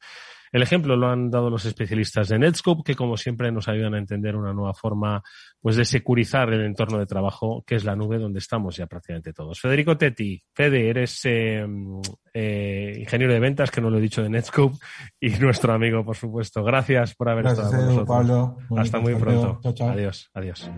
[0.53, 3.97] El ejemplo lo han dado los especialistas de Netscope, que como siempre nos ayudan a
[3.97, 5.23] entender una nueva forma
[5.59, 9.33] pues, de securizar el entorno de trabajo, que es la nube donde estamos ya prácticamente
[9.33, 9.59] todos.
[9.59, 11.65] Federico Tetti, Fede, eres eh,
[12.35, 14.77] eh, ingeniero de ventas, que no lo he dicho de Netscope,
[15.19, 16.63] y nuestro amigo, por supuesto.
[16.63, 18.07] Gracias por haber estado con nosotros.
[18.07, 18.57] Pablo.
[18.77, 19.59] Hasta muy pronto.
[19.89, 20.69] Adiós, adiós.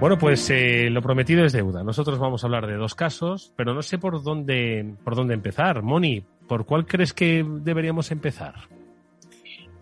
[0.00, 1.82] Bueno, pues eh, lo prometido es deuda.
[1.82, 5.82] Nosotros vamos a hablar de dos casos, pero no sé por dónde, por dónde empezar.
[5.82, 8.54] Moni, ¿por cuál crees que deberíamos empezar?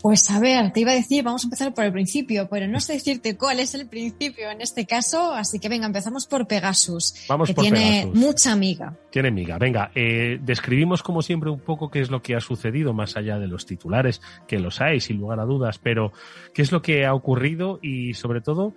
[0.00, 2.80] Pues a ver, te iba a decir, vamos a empezar por el principio, pero no
[2.80, 7.26] sé decirte cuál es el principio en este caso, así que venga, empezamos por Pegasus,
[7.28, 8.96] vamos que por tiene mucha amiga.
[9.10, 9.58] Tiene amiga.
[9.58, 13.38] Venga, eh, describimos como siempre un poco qué es lo que ha sucedido más allá
[13.38, 16.12] de los titulares, que los hay sin lugar a dudas, pero
[16.54, 18.74] qué es lo que ha ocurrido y sobre todo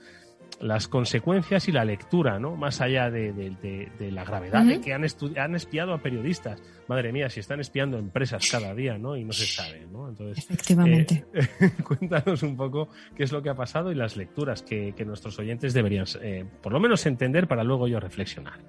[0.62, 2.56] las consecuencias y la lectura, ¿no?
[2.56, 3.34] Más allá de,
[4.12, 5.06] la gravedad de que han,
[5.38, 6.62] han espiado a periodistas.
[6.88, 9.16] Madre mía, si están espiando empresas cada día, ¿no?
[9.16, 10.10] Y no se sabe, ¿no?
[10.10, 11.26] Entonces, Efectivamente.
[11.34, 15.40] Eh, cuéntanos un poco qué es lo que ha pasado y las lecturas que, nuestros
[15.40, 18.60] oyentes deberían, eh, por lo menos, entender para luego yo reflexionar.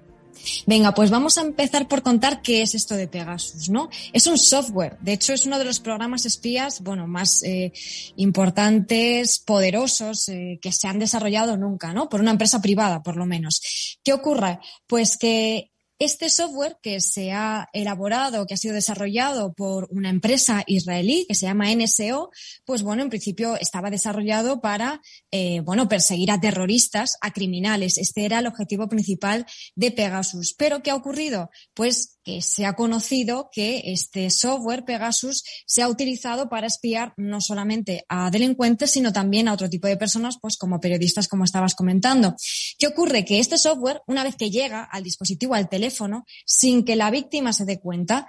[0.65, 3.89] Venga, pues vamos a empezar por contar qué es esto de Pegasus, ¿no?
[4.13, 7.71] Es un software, de hecho es uno de los programas espías, bueno, más eh,
[8.15, 12.09] importantes, poderosos, eh, que se han desarrollado nunca, ¿no?
[12.09, 13.99] Por una empresa privada, por lo menos.
[14.03, 14.59] ¿Qué ocurre?
[14.87, 20.63] Pues que este software que se ha elaborado, que ha sido desarrollado por una empresa
[20.65, 22.31] israelí que se llama NSO,
[22.65, 27.99] pues bueno, en principio estaba desarrollado para, eh, bueno, perseguir a terroristas, a criminales.
[27.99, 30.55] Este era el objetivo principal de Pegasus.
[30.57, 31.51] Pero ¿qué ha ocurrido?
[31.75, 37.41] Pues que se ha conocido que este software Pegasus se ha utilizado para espiar no
[37.41, 41.75] solamente a delincuentes, sino también a otro tipo de personas, pues como periodistas, como estabas
[41.75, 42.35] comentando.
[42.77, 43.25] ¿Qué ocurre?
[43.25, 47.53] Que este software, una vez que llega al dispositivo, al teléfono, sin que la víctima
[47.53, 48.27] se dé cuenta,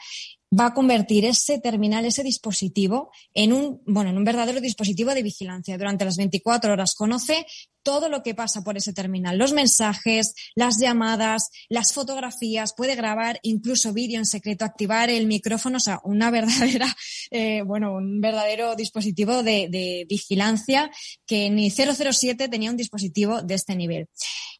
[0.58, 5.22] va a convertir ese terminal, ese dispositivo, en un, bueno, en un verdadero dispositivo de
[5.22, 5.78] vigilancia.
[5.78, 7.46] Durante las 24 horas conoce
[7.82, 13.40] todo lo que pasa por ese terminal, los mensajes, las llamadas, las fotografías, puede grabar
[13.42, 16.94] incluso vídeo en secreto, activar el micrófono, o sea, una verdadera,
[17.30, 20.90] eh, bueno, un verdadero dispositivo de, de vigilancia
[21.26, 24.08] que ni 007 tenía un dispositivo de este nivel.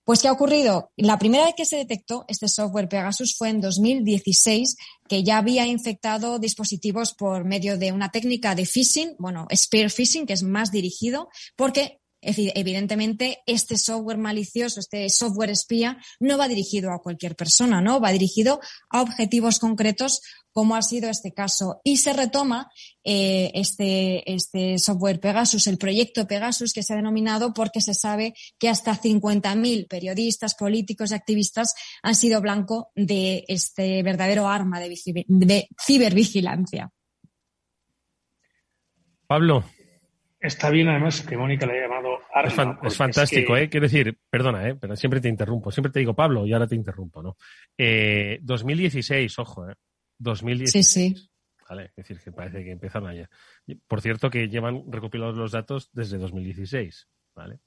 [0.05, 0.91] Pues, ¿qué ha ocurrido?
[0.97, 4.77] La primera vez que se detectó este software Pegasus fue en 2016,
[5.09, 10.27] que ya había infectado dispositivos por medio de una técnica de phishing, bueno, spear phishing,
[10.27, 16.93] que es más dirigido, porque evidentemente este software malicioso, este software espía, no va dirigido
[16.93, 18.01] a cualquier persona, ¿no?
[18.01, 20.21] Va dirigido a objetivos concretos
[20.53, 21.81] como ha sido este caso.
[21.83, 22.71] Y se retoma
[23.03, 28.35] eh, este, este software Pegasus, el proyecto Pegasus, que se ha denominado porque se sabe
[28.59, 34.95] que hasta 50.000 periodistas, políticos y activistas han sido blanco de este verdadero arma de,
[35.27, 36.91] de cibervigilancia.
[39.27, 39.65] Pablo,
[40.43, 42.81] Está bien, además, que Mónica le haya llamado arma.
[42.83, 43.69] Es, fantástico, ¿eh?
[43.69, 44.75] Quiero decir, perdona, ¿eh?
[44.75, 45.71] Pero siempre te interrumpo.
[45.71, 47.37] Siempre te digo Pablo y ahora te interrumpo, ¿no?
[47.79, 49.75] Eh, 2016, ojo, ¿eh?
[50.19, 50.87] 2016.
[50.87, 51.31] Sí, sí.
[51.69, 53.29] Vale, es decir, que parece que empezaron ayer.
[53.87, 57.61] Por cierto, que llevan recopilados los datos desde 2016, ¿vale?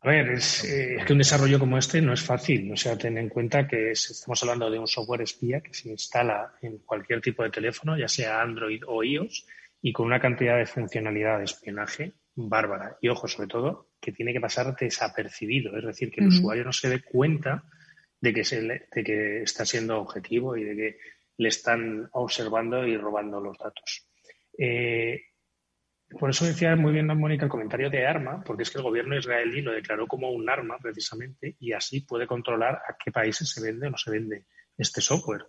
[0.00, 2.70] A ver, es, eh, que un desarrollo como este no es fácil.
[2.70, 6.52] O sea, ten en cuenta que estamos hablando de un software espía que se instala
[6.60, 9.46] en cualquier tipo de teléfono, ya sea Android o iOS,
[9.80, 12.96] y con una cantidad de funcionalidad de espionaje bárbara.
[13.00, 16.72] Y ojo, sobre todo, que tiene que pasar desapercibido, es decir, que el usuario no
[16.72, 17.64] se dé cuenta
[18.20, 20.98] de que, se de que está siendo objetivo y de que
[21.38, 24.08] le están observando y robando los datos.
[24.56, 25.22] Eh,
[26.18, 29.16] por eso decía muy bien Mónica el comentario de arma, porque es que el gobierno
[29.16, 33.62] israelí lo declaró como un arma precisamente y así puede controlar a qué países se
[33.62, 35.46] vende o no se vende este software.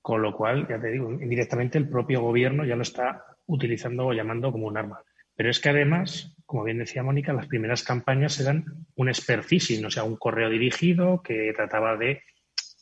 [0.00, 4.12] Con lo cual, ya te digo, indirectamente el propio gobierno ya lo está utilizando o
[4.12, 5.02] llamando como un arma.
[5.34, 9.84] Pero es que además, como bien decía Mónica, las primeras campañas eran un spear phishing,
[9.84, 12.22] o sea, un correo dirigido que trataba de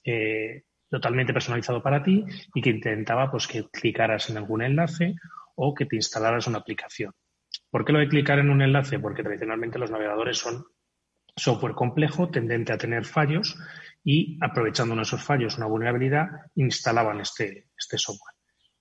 [0.05, 2.25] eh, totalmente personalizado para ti
[2.55, 5.15] y que intentaba pues que clicaras en algún enlace
[5.55, 7.13] o que te instalaras una aplicación.
[7.71, 8.99] ¿Por qué lo de clicar en un enlace?
[8.99, 10.65] Porque tradicionalmente los navegadores son
[11.37, 13.59] software complejo, tendente a tener fallos
[14.03, 18.36] y aprovechando esos fallos, una vulnerabilidad, instalaban este, este software.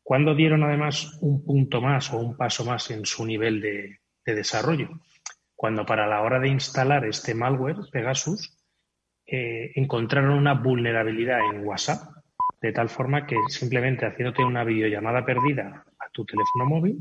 [0.06, 5.02] Cuando dieron además un punto más o un paso más en su nivel de, desarrollo,
[5.56, 8.56] cuando para la hora de instalar este malware, Pegasus,
[9.26, 12.08] eh, encontraron una vulnerabilidad en WhatsApp,
[12.62, 17.00] de tal forma que simplemente haciéndote una videollamada perdida a tu teléfono móvil,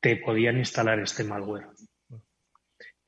[0.00, 1.66] te podían instalar este malware.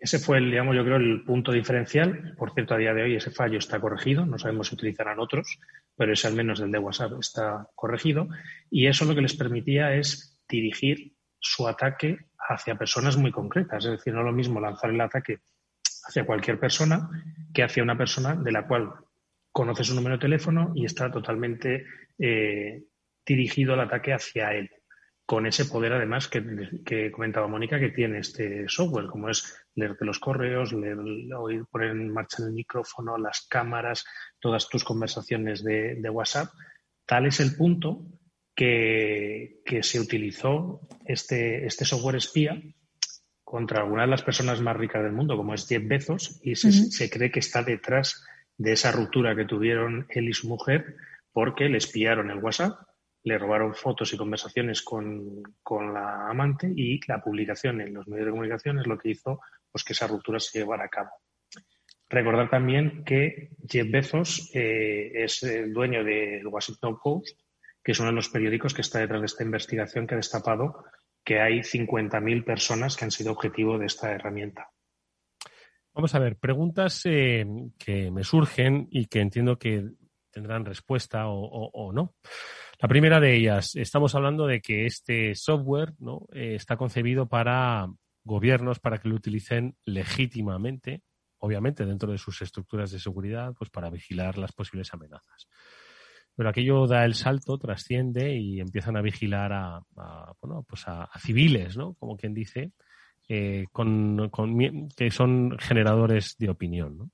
[0.00, 2.34] Ese fue, el, digamos, yo creo, el punto diferencial.
[2.38, 4.24] Por cierto, a día de hoy ese fallo está corregido.
[4.24, 5.58] No sabemos si utilizarán otros,
[5.94, 8.26] pero ese al menos del de WhatsApp está corregido.
[8.70, 12.16] Y eso lo que les permitía es dirigir su ataque
[12.48, 13.84] hacia personas muy concretas.
[13.84, 15.40] Es decir, no es lo mismo lanzar el ataque
[16.08, 17.10] hacia cualquier persona
[17.52, 18.90] que hacia una persona de la cual
[19.52, 21.84] conoce su número de teléfono y está totalmente
[22.18, 22.84] eh,
[23.26, 24.70] dirigido el ataque hacia él
[25.30, 30.18] con ese poder además que, comentaba Mónica que tiene este software, como es leerte los
[30.18, 30.98] correos, leer,
[31.38, 34.04] oír, poner en marcha el micrófono, las cámaras,
[34.40, 36.48] todas tus conversaciones de, WhatsApp.
[37.06, 38.06] Tal es el punto
[38.56, 42.60] que, se utilizó este, este software espía
[43.44, 46.72] contra algunas de las personas más ricas del mundo, como es Jeff Bezos, y se,
[46.72, 48.26] se cree que está detrás
[48.58, 50.96] de esa ruptura que tuvieron él y su mujer
[51.32, 52.89] porque le espiaron el WhatsApp
[53.22, 55.42] le robaron fotos y conversaciones con,
[55.92, 59.84] la amante y la publicación en los medios de comunicación es lo que hizo pues,
[59.84, 61.10] que esa ruptura se llevara a cabo.
[62.08, 67.38] Recordar también que Jeff Bezos eh, es el dueño del Washington Post,
[67.84, 70.84] que es uno de los periódicos que está detrás de esta investigación que ha destapado
[71.22, 74.70] que hay 50.000 personas que han sido objetivo de esta herramienta.
[75.92, 77.44] Vamos a ver, preguntas eh,
[77.78, 79.84] que me surgen y que entiendo que
[80.30, 82.14] tendrán respuesta o no.
[82.82, 86.26] La primera de ellas, estamos hablando de que este software ¿no?
[86.32, 87.86] Eh, está concebido para
[88.24, 91.02] gobiernos para que lo utilicen legítimamente,
[91.40, 95.46] obviamente dentro de sus estructuras de seguridad, pues para vigilar las posibles amenazas.
[96.34, 99.82] Pero aquello da el salto, trasciende y empiezan a vigilar a,
[100.40, 101.92] bueno, pues a, a, civiles, ¿no?
[101.94, 102.72] Como quien dice,
[103.32, 104.28] eh, con,
[104.96, 107.12] que son generadores de opinión.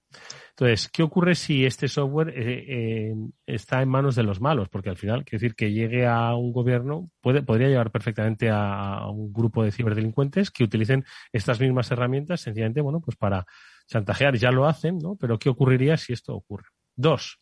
[0.48, 2.64] Entonces, ¿qué ocurre si este software eh,
[3.10, 4.70] eh, está en manos de los malos?
[4.70, 9.06] Porque al final, quiero decir, que llegue a un gobierno puede, podría llevar perfectamente a,
[9.10, 13.44] un grupo de ciberdelincuentes que utilicen estas mismas herramientas sencillamente, bueno, pues para
[13.86, 14.38] chantajear.
[14.38, 15.16] Ya lo hacen, ¿no?
[15.16, 16.64] Pero ¿qué ocurriría si esto ocurre?
[16.94, 17.40] Dos,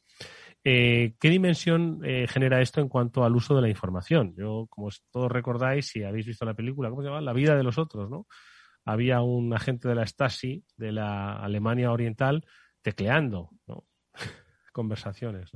[0.65, 4.35] ¿Qué dimensión genera esto en cuanto al uso de la información?
[4.37, 7.21] Yo, como todos recordáis, si habéis visto la película, ¿cómo se llama?
[7.21, 8.27] La vida de los otros, ¿no?
[8.85, 12.47] Había un agente de la Stasi de la Alemania Oriental
[12.83, 13.51] tecleando
[14.73, 15.51] conversaciones.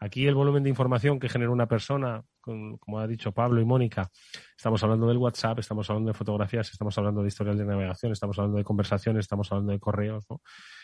[0.00, 4.10] Aquí el volumen de información que genera una persona, como ha dicho Pablo y Mónica,
[4.56, 8.38] estamos hablando del WhatsApp, estamos hablando de fotografías, estamos hablando de historial de navegación, estamos
[8.38, 10.26] hablando de conversaciones, estamos hablando de correos,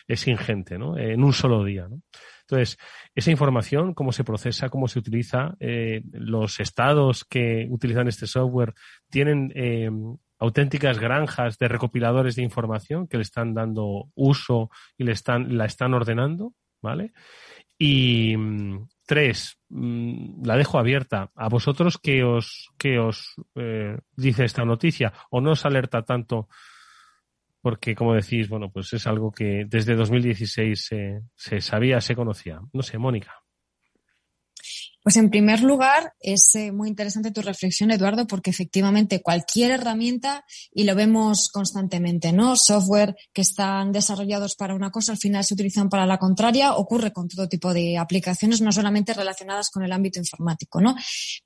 [0.07, 0.97] es ingente, ¿no?
[0.97, 1.89] en un solo día.
[2.43, 2.79] Entonces,
[3.15, 8.75] esa información, cómo se procesa, cómo se utiliza, eh, los estados que utilizan este software
[9.09, 9.91] tienen eh,
[10.41, 15.67] auténticas granjas de recopiladores de información que le están dando uso y le están, la
[15.67, 17.13] están ordenando, ¿vale?
[17.83, 21.31] Y mm, tres, mm, la dejo abierta.
[21.35, 25.15] ¿A vosotros qué os, qué os eh, dice esta noticia?
[25.31, 26.49] ¿O no os alerta tanto?
[27.63, 30.91] Porque, como decís, bueno, pues es algo que desde 2016
[31.35, 32.61] se sabía, se conocía.
[32.75, 33.43] No sé, Mónica.
[35.03, 40.45] Pues en primer lugar, es eh, muy interesante tu reflexión, Eduardo, porque efectivamente cualquier herramienta,
[40.75, 42.55] y lo vemos constantemente, ¿no?
[42.55, 47.15] Software que están desarrollados para una cosa, al final se utilizan para la contraria, ocurre
[47.15, 50.95] con todo tipo de aplicaciones, no solamente relacionadas con el ámbito informático, ¿no?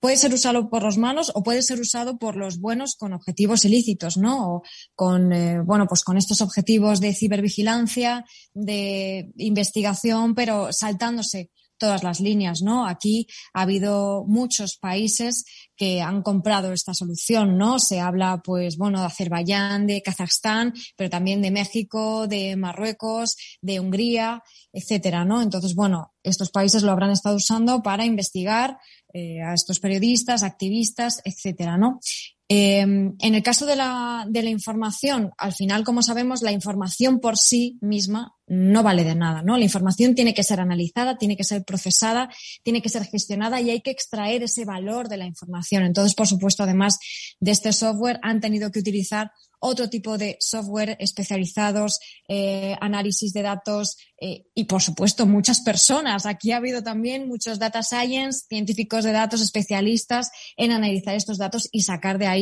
[0.00, 3.64] Puede ser usado por los malos o puede ser usado por los buenos con objetivos
[3.64, 4.56] ilícitos, ¿no?
[4.56, 4.62] O
[4.96, 12.20] con, eh, bueno, pues con estos objetivos de cibervigilancia, de investigación, pero saltándose todas las
[12.20, 12.86] líneas, ¿no?
[12.86, 15.44] Aquí ha habido muchos países
[15.76, 17.78] que han comprado esta solución, ¿no?
[17.78, 23.80] Se habla, pues, bueno, de Azerbaiyán, de Kazajstán, pero también de México, de Marruecos, de
[23.80, 25.42] Hungría, etcétera, ¿no?
[25.42, 28.78] Entonces, bueno, estos países lo habrán estado usando para investigar
[29.12, 32.00] eh, a estos periodistas, activistas, etcétera, ¿no?
[32.48, 37.18] Em, en el caso de la, de la información, al final, como sabemos, la información
[37.18, 39.56] por sí misma no vale de nada, ¿no?
[39.56, 42.28] La información tiene que ser analizada, tiene que ser procesada,
[42.62, 45.84] tiene que ser gestionada y hay que extraer ese valor de la información.
[45.84, 46.98] Entonces, por supuesto, además
[47.40, 49.32] de este software, han tenido que utilizar
[49.66, 56.26] otro tipo de software especializados, eh, análisis de datos eh, y, por supuesto, muchas personas.
[56.26, 61.70] Aquí ha habido también muchos data science, científicos de datos, especialistas en analizar estos datos
[61.72, 62.33] y sacar de ahí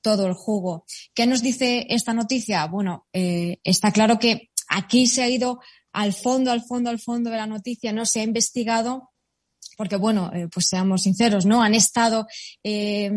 [0.00, 0.84] todo el jugo.
[1.14, 2.66] ¿Qué nos dice esta noticia?
[2.66, 5.60] Bueno, eh, está claro que aquí se ha ido
[5.92, 9.10] al fondo, al fondo, al fondo de la noticia no se ha investigado
[9.76, 11.62] porque bueno, eh, pues seamos sinceros, ¿no?
[11.62, 12.26] Han estado
[12.64, 13.10] eh,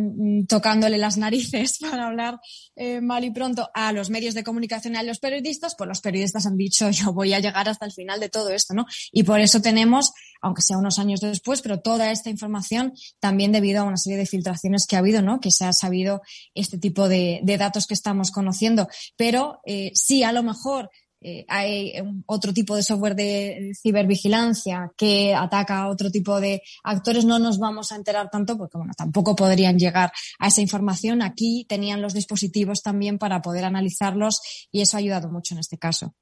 [0.48, 2.40] tocándole las narices, para hablar
[2.76, 6.02] eh, mal y pronto, a los medios de comunicación y a los periodistas, pues los
[6.02, 8.86] periodistas han dicho yo voy a llegar hasta el final de todo esto, ¿no?
[9.12, 13.82] Y por eso tenemos, aunque sea unos años después, pero toda esta información también debido
[13.82, 15.40] a una serie de filtraciones que ha habido, ¿no?
[15.40, 16.22] Que se ha sabido
[16.54, 18.88] este tipo de, de datos que estamos conociendo.
[19.16, 19.62] Pero
[19.94, 20.90] sí, a lo mejor
[21.22, 21.94] eh, hay
[22.28, 27.60] otro tipo de software de cibervigilancia que ataca a otro tipo de actores, no nos
[27.60, 31.22] vamos a enterar tanto porque, bueno, tampoco podrían llegar a esa información.
[31.22, 34.40] Aquí tenían los dispositivos también para poder analizarlos
[34.72, 36.16] y eso ha ayudado mucho en este caso.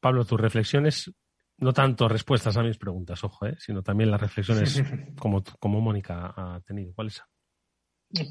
[0.00, 1.10] Pablo, tus reflexiones,
[1.58, 3.56] no tanto respuestas a mis preguntas, ojo, ¿eh?
[3.58, 4.82] sino también las reflexiones
[5.18, 6.94] como, como Mónica ha tenido.
[6.94, 7.22] ¿Cuáles?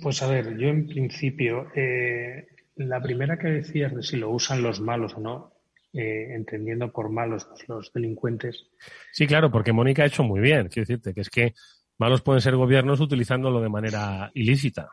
[0.01, 4.61] Pues a ver, yo en principio eh, la primera que decías de si lo usan
[4.61, 5.53] los malos o no,
[5.93, 8.67] eh, entendiendo por malos los delincuentes.
[9.11, 10.67] Sí, claro, porque Mónica ha hecho muy bien.
[10.67, 11.53] Quiero decirte que es que
[11.99, 14.89] malos pueden ser gobiernos utilizándolo de manera ilícita.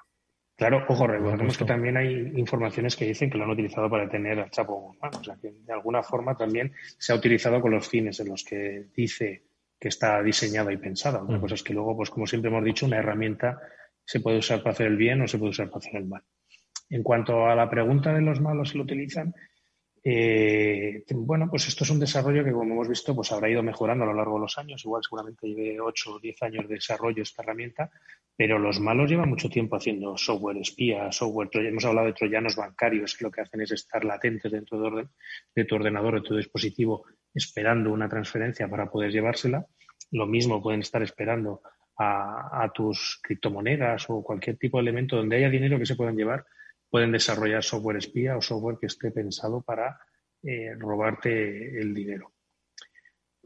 [0.56, 4.40] Claro, ojo, recordemos que también hay informaciones que dicen que lo han utilizado para detener
[4.40, 5.10] al Chapo Guzmán.
[5.18, 8.44] O sea, que de alguna forma también se ha utilizado con los fines en los
[8.44, 9.44] que dice
[9.78, 11.22] que está diseñada y pensada.
[11.22, 13.58] Otra cosa es que luego, pues como siempre hemos dicho, una herramienta
[14.04, 16.22] se puede usar para hacer el bien o se puede usar para hacer el mal.
[16.90, 19.32] En cuanto a la pregunta de los malos si lo utilizan,
[20.02, 24.04] eh, bueno, pues esto es un desarrollo que, como hemos visto, pues habrá ido mejorando
[24.04, 24.84] a lo largo de los años.
[24.84, 27.90] Igual seguramente lleve 8 o 10 años de desarrollo esta herramienta,
[28.34, 33.16] pero los malos llevan mucho tiempo haciendo software espía, software Hemos hablado de troyanos bancarios,
[33.16, 35.06] que lo que hacen es estar latentes dentro de,
[35.54, 39.66] de tu ordenador, de tu dispositivo, esperando una transferencia para poder llevársela.
[40.12, 41.60] Lo mismo pueden estar esperando
[41.98, 46.16] a, a tus criptomonedas o cualquier tipo de elemento donde haya dinero que se puedan
[46.16, 46.46] llevar
[46.90, 49.98] pueden desarrollar software espía o software que esté pensado para
[50.42, 52.32] eh, robarte el dinero.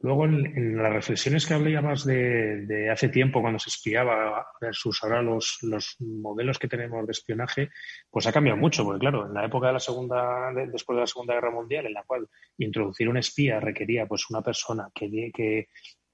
[0.04, 5.22] Luego, en, las reflexiones que hablabas de, de hace tiempo, cuando se espiaba versus ahora
[5.22, 7.70] los, los, modelos que tenemos de espionaje,
[8.10, 11.06] pues ha cambiado mucho, porque claro, en la época de la segunda, después de la
[11.06, 12.28] Segunda Guerra Mundial, en la cual
[12.58, 15.68] introducir un espía requería pues una persona que, que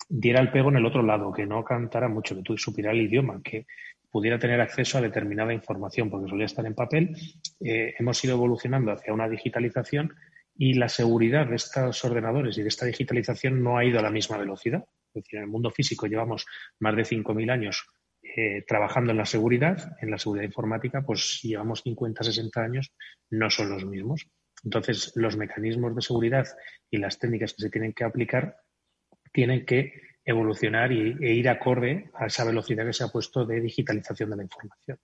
[0.08, 3.00] diera el pego en el otro lado, que no cantara mucho, que tú supiera el
[3.00, 3.66] idioma, que
[4.10, 7.16] pudiera tener acceso a determinada información, porque solía estar en papel,
[7.60, 10.14] eh, hemos ido evolucionando hacia una digitalización
[10.54, 14.10] y la seguridad de estos ordenadores y de esta digitalización no ha ido a la
[14.10, 14.84] misma velocidad.
[15.14, 16.46] Es decir, en el mundo físico llevamos
[16.78, 17.86] más de 5.000 años
[18.22, 22.92] eh, trabajando en la seguridad, en la seguridad informática, pues llevamos 50, 60 años,
[23.30, 24.26] no son los mismos.
[24.62, 26.46] Entonces, los mecanismos de seguridad
[26.90, 28.56] y las técnicas que se tienen que aplicar
[29.32, 33.60] tienen que evolucionar y, e ir acorde a esa velocidad que se ha puesto de
[33.60, 34.98] digitalización de la información.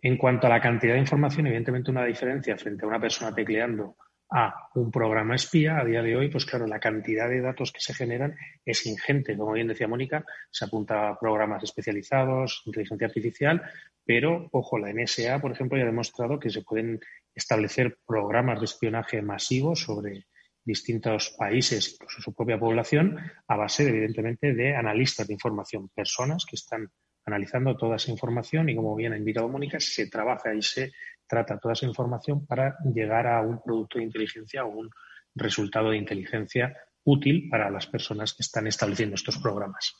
[0.00, 3.96] En cuanto a la cantidad de información, evidentemente una diferencia frente a una persona tecleando
[4.30, 7.80] a un programa espía a día de hoy, pues claro, la cantidad de datos que
[7.80, 9.36] se generan es ingente.
[9.36, 13.62] Como bien decía Mónica, se apunta a programas especializados, inteligencia artificial,
[14.04, 17.00] pero, ojo, la NSA, por ejemplo, ya ha demostrado que se pueden
[17.34, 20.26] establecer programas de espionaje masivos sobre
[20.68, 23.16] distintos países, incluso su propia población,
[23.48, 26.90] a base, evidentemente, de analistas de información, personas que están
[27.24, 30.92] analizando toda esa información y, como bien ha invitado Mónica, se trabaja y se
[31.26, 34.90] trata toda esa información para llegar a un producto de inteligencia o un
[35.34, 39.94] resultado de inteligencia útil para las personas que están estableciendo estos programas.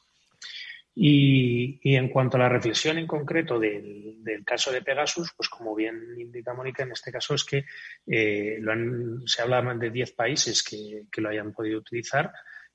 [1.00, 5.96] Y, en cuanto a la reflexión en concreto del, caso de Pegasus, pues como bien
[6.18, 7.64] indica Mónica, en este caso es que
[8.04, 8.58] eh,
[9.24, 12.32] se habla de 10 países que, lo hayan podido utilizar.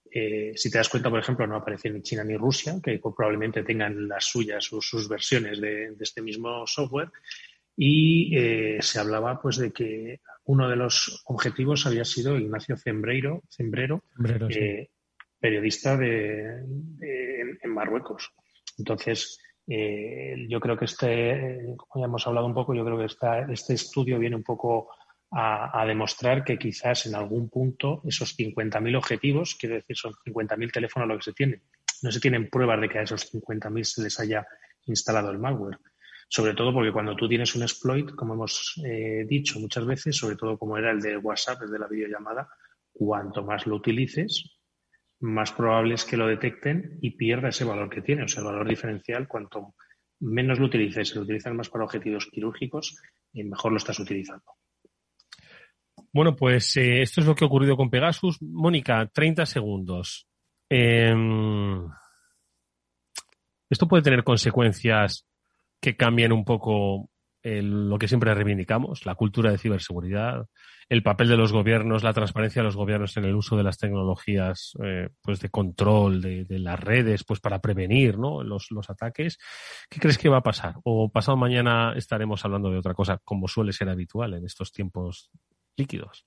[0.09, 3.61] Eh, si te das cuenta, por ejemplo, no aparece ni China ni Rusia, que probablemente
[3.61, 7.09] tengan las suyas o sus versiones de, este mismo software.
[7.75, 13.43] Y eh, se hablaba pues de que uno de los objetivos había sido Ignacio Cembreiro,
[13.49, 14.05] Cembrero,
[15.43, 16.63] periodista de,
[17.61, 18.31] en, Marruecos.
[18.77, 23.07] Entonces, eh, yo creo que este, como ya hemos hablado un poco, yo creo que
[23.51, 24.87] este estudio viene un poco
[25.31, 31.09] a, demostrar que quizás en algún punto esos 50.000 objetivos, quiero decir, son 50.000 teléfonos
[31.09, 31.63] lo que se tiene.
[32.03, 34.47] No se tienen pruebas de que a esos 50.000 se les haya
[34.85, 35.77] instalado el malware.
[36.29, 40.37] Sobre todo porque cuando tú tienes un exploit, como hemos eh, dicho muchas veces, sobre
[40.37, 42.47] todo como era el de WhatsApp, el de la videollamada,
[42.93, 44.62] cuanto más lo utilices,
[45.23, 48.23] más probable es que lo detecten y pierda ese valor que tiene.
[48.23, 49.73] O sea, el valor diferencial, cuanto
[50.19, 53.01] menos lo utilices, si lo utilizan más para objetivos quirúrgicos,
[53.33, 54.43] eh, mejor lo estás utilizando.
[56.11, 58.41] Bueno, pues eh, esto es lo que ha ocurrido con Pegasus.
[58.41, 60.27] Mónica, 30 segundos.
[60.69, 61.87] Em,
[63.69, 65.25] esto puede tener consecuencias
[65.81, 67.09] que cambien un poco
[67.43, 70.47] lo que siempre reivindicamos, la cultura de ciberseguridad,
[70.89, 73.77] el papel de los gobiernos, la transparencia de los gobiernos en el uso de las
[73.77, 78.43] tecnologías eh, pues de control de, las redes pues para prevenir ¿no?
[78.43, 79.37] los, los ataques.
[79.89, 80.75] ¿Qué crees que va a pasar?
[80.83, 85.29] ¿O pasado mañana estaremos hablando de otra cosa, como suele ser habitual en estos tiempos
[85.75, 86.25] líquidos?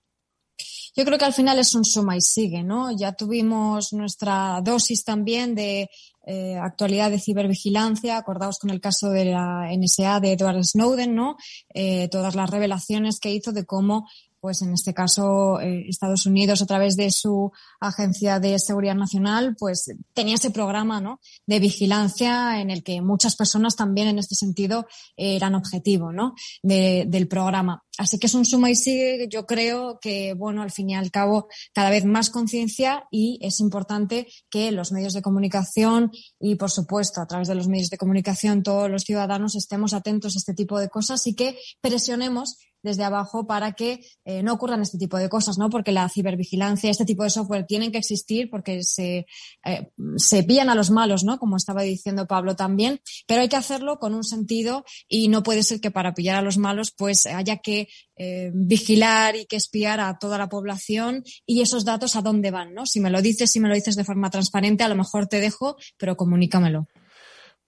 [0.96, 2.90] Yo creo que al final es un suma y sigue, ¿no?
[2.90, 5.90] Ya tuvimos nuestra dosis también de
[6.26, 11.36] eh, actualidad de cibervigilancia, acordados con el caso de la NSA de Edward Snowden, ¿no?
[11.74, 14.08] Eh, todas las revelaciones que hizo de cómo
[14.46, 19.56] pues en este caso eh, Estados Unidos a través de su agencia de seguridad nacional
[19.58, 21.18] pues tenía ese programa ¿no?
[21.46, 24.86] de vigilancia en el que muchas personas también en este sentido
[25.16, 26.36] eran objetivo ¿no?
[26.62, 30.90] del programa así que es un suma y sigue yo creo que bueno al fin
[30.90, 36.12] y al cabo cada vez más conciencia y es importante que los medios de comunicación
[36.38, 40.36] y por supuesto a través de los medios de comunicación todos los ciudadanos estemos atentos
[40.36, 44.80] a este tipo de cosas y que presionemos desde abajo para que eh, no ocurran
[44.80, 45.68] este tipo de cosas, ¿no?
[45.68, 49.26] Porque la cibervigilancia, este tipo de software tienen que existir porque se,
[49.64, 51.38] eh, se pillan a los malos, ¿no?
[51.38, 55.62] Como estaba diciendo Pablo también, pero hay que hacerlo con un sentido y no puede
[55.62, 60.00] ser que para pillar a los malos pues haya que eh, vigilar y que espiar
[60.00, 62.86] a toda la población y esos datos a dónde van, ¿no?
[62.86, 65.40] Si me lo dices, si me lo dices de forma transparente, a lo mejor te
[65.40, 66.86] dejo, pero comunícamelo.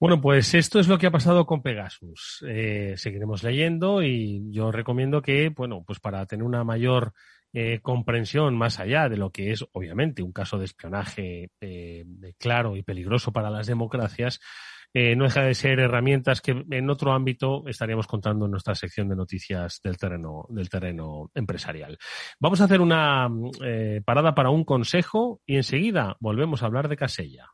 [0.01, 2.45] Bueno, pues esto es lo que ha pasado con Pegasus.
[2.47, 7.15] Eh, seguiremos leyendo y yo recomiendo que, bueno, pues para tener una mayor
[7.53, 12.05] eh, comprensión más allá de lo que es, obviamente, un caso de espionaje eh,
[12.39, 14.39] claro y peligroso para las democracias,
[14.95, 19.17] no deja de ser herramientas que en otro ámbito estaríamos contando en nuestra sección de
[19.17, 21.99] noticias del terreno, del terreno empresarial.
[22.41, 23.29] Vamos a hacer una
[24.05, 27.49] parada para un consejo y enseguida volvemos a hablar de Casella.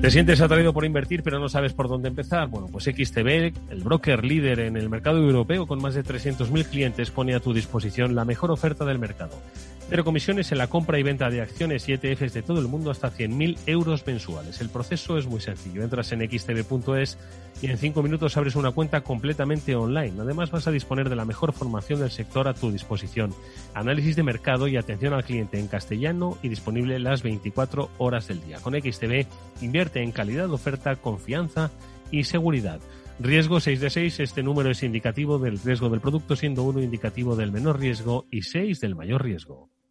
[0.00, 2.48] ¿Te sientes atraído por invertir pero no sabes por dónde empezar?
[2.48, 7.10] Bueno, pues XTB, el broker líder en el mercado europeo con más de 300.000 clientes,
[7.10, 9.40] pone a tu disposición la mejor oferta del mercado.
[9.88, 12.90] Pero comisiones en la compra y venta de acciones y ETFs de todo el mundo
[12.90, 14.60] hasta 100.000 euros mensuales.
[14.60, 15.84] El proceso es muy sencillo.
[15.84, 17.16] Entras en xtb.es
[17.62, 20.20] y en cinco minutos abres una cuenta completamente online.
[20.20, 23.32] Además vas a disponer de la mejor formación del sector a tu disposición.
[23.74, 28.44] Análisis de mercado y atención al cliente en castellano y disponible las 24 horas del
[28.44, 28.58] día.
[28.58, 29.26] Con XTB
[29.62, 31.70] invierte en calidad oferta, confianza
[32.10, 32.80] y seguridad.
[33.20, 37.36] Riesgo 6 de 6, este número es indicativo del riesgo del producto, siendo uno indicativo
[37.36, 39.70] del menor riesgo y 6 del mayor riesgo.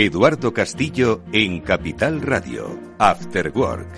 [0.00, 3.88] Eduardo Castillo en Capital Radio, After Work.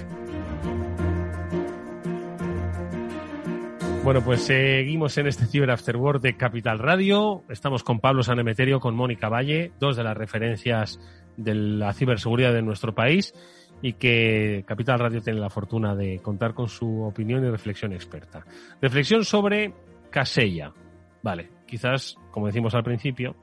[4.03, 7.45] Bueno, pues seguimos en este Ciber After Work de Capital Radio.
[7.51, 10.99] Estamos con Pablo Sanemeterio, con Mónica Valle, dos de las referencias
[11.37, 13.35] de la ciberseguridad de nuestro país
[13.83, 18.47] y que Capital Radio tiene la fortuna de contar con su opinión y reflexión experta.
[18.81, 19.75] Reflexión sobre
[20.09, 20.73] Casella.
[21.23, 23.37] Vale, quizás, como decimos al principio,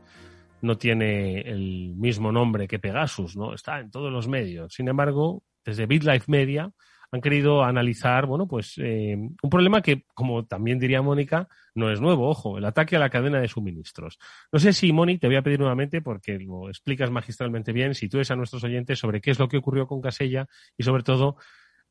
[0.62, 3.54] no tiene el mismo nombre que Pegasus, ¿no?
[3.54, 4.74] Está en todos los medios.
[4.74, 6.72] Sin embargo, desde BitLife Media
[7.12, 12.02] han querido analizar, bueno, pues eh, un problema que, como también diría Mónica, no es
[12.02, 14.18] nuevo, ojo, el ataque a la cadena de suministros.
[14.52, 18.10] No sé si, Mónica, te voy a pedir nuevamente, porque lo explicas magistralmente bien, si
[18.10, 20.48] tú eres a nuestros oyentes sobre qué es lo que ocurrió con Casella
[20.78, 21.38] y, sobre todo,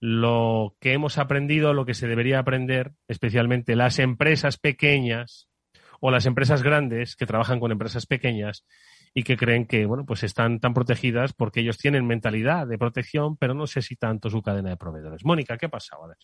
[0.00, 5.48] lo que hemos aprendido, lo que se debería aprender, especialmente las empresas pequeñas,
[6.00, 8.64] o las empresas grandes que trabajan con empresas pequeñas
[9.14, 13.36] y que creen que bueno pues están tan protegidas porque ellos tienen mentalidad de protección,
[13.36, 15.24] pero no sé si tanto su cadena de proveedores.
[15.24, 16.04] Mónica, ¿qué ha pasado?
[16.04, 16.18] A ver.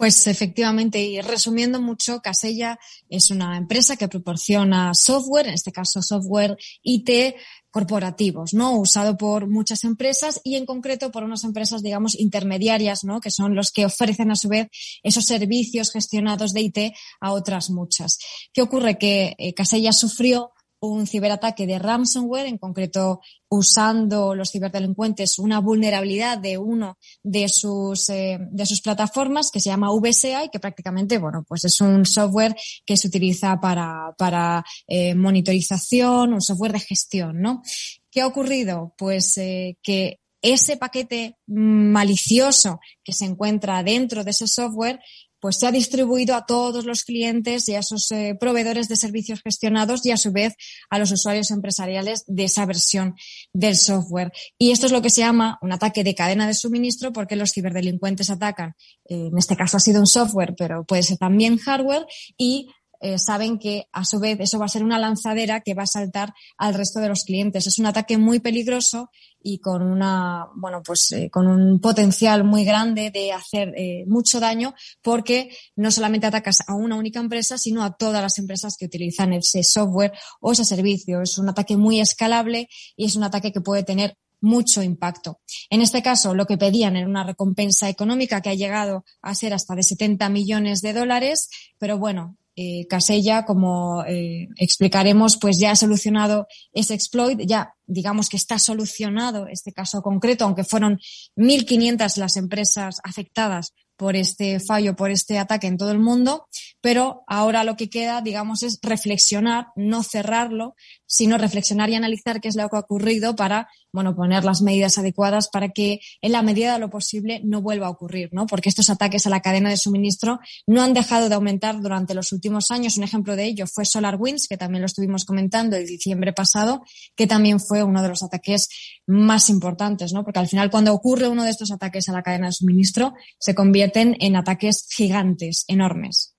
[0.00, 2.78] Pues efectivamente, y resumiendo mucho, Casella
[3.10, 7.34] es una empresa que proporciona software, en este caso software IT
[7.70, 8.78] corporativos, ¿no?
[8.78, 13.20] Usado por muchas empresas y en concreto por unas empresas, digamos, intermediarias, ¿no?
[13.20, 14.68] Que son los que ofrecen a su vez
[15.02, 16.78] esos servicios gestionados de IT
[17.20, 18.18] a otras muchas.
[18.52, 18.98] ¿Qué ocurre?
[18.98, 26.38] Que eh, Casella sufrió un ciberataque de ransomware, en concreto usando los ciberdelincuentes una vulnerabilidad
[26.38, 31.18] de uno de sus, eh, de sus plataformas que se llama VSA y que prácticamente,
[31.18, 32.56] bueno, pues es un software
[32.86, 37.62] que se utiliza para, para eh, monitorización, un software de gestión, ¿no?
[38.10, 38.94] ¿Qué ha ocurrido?
[38.96, 45.00] Pues eh, que ese paquete malicioso que se encuentra dentro de ese software
[45.40, 49.40] pues se ha distribuido a todos los clientes y a esos eh, proveedores de servicios
[49.42, 50.54] gestionados y a su vez
[50.90, 53.14] a los usuarios empresariales de esa versión
[53.52, 54.32] del software.
[54.58, 57.52] Y esto es lo que se llama un ataque de cadena de suministro porque los
[57.52, 58.74] ciberdelincuentes atacan,
[59.08, 62.68] eh, en este caso ha sido un software, pero puede ser también hardware y
[63.00, 65.86] eh, saben que a su vez eso va a ser una lanzadera que va a
[65.86, 67.66] saltar al resto de los clientes.
[67.66, 69.10] Es un ataque muy peligroso
[69.42, 74.38] y con una, bueno, pues eh, con un potencial muy grande de hacer eh, mucho
[74.38, 78.86] daño porque no solamente atacas a una única empresa, sino a todas las empresas que
[78.86, 81.22] utilizan ese software o ese servicio.
[81.22, 85.40] Es un ataque muy escalable y es un ataque que puede tener mucho impacto.
[85.68, 89.52] En este caso, lo que pedían era una recompensa económica que ha llegado a ser
[89.52, 91.48] hasta de 70 millones de dólares,
[91.78, 98.28] pero bueno, eh, Casella, como eh, explicaremos, pues ya ha solucionado ese exploit, ya digamos
[98.28, 100.98] que está solucionado este caso concreto, aunque fueron
[101.36, 106.48] 1.500 las empresas afectadas por este fallo, por este ataque en todo el mundo,
[106.82, 110.74] pero ahora lo que queda, digamos, es reflexionar, no cerrarlo,
[111.10, 114.96] sino reflexionar y analizar qué es lo que ha ocurrido para, bueno, poner las medidas
[114.96, 118.46] adecuadas para que en la medida de lo posible no vuelva a ocurrir, ¿no?
[118.46, 120.38] Porque estos ataques a la cadena de suministro
[120.68, 122.96] no han dejado de aumentar durante los últimos años.
[122.96, 126.84] Un ejemplo de ello fue SolarWinds, que también lo estuvimos comentando el diciembre pasado,
[127.16, 128.68] que también fue uno de los ataques
[129.08, 130.22] más importantes, ¿no?
[130.22, 133.56] Porque al final cuando ocurre uno de estos ataques a la cadena de suministro, se
[133.56, 136.36] convierten en ataques gigantes, enormes.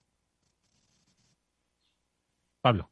[2.62, 2.91] Pablo.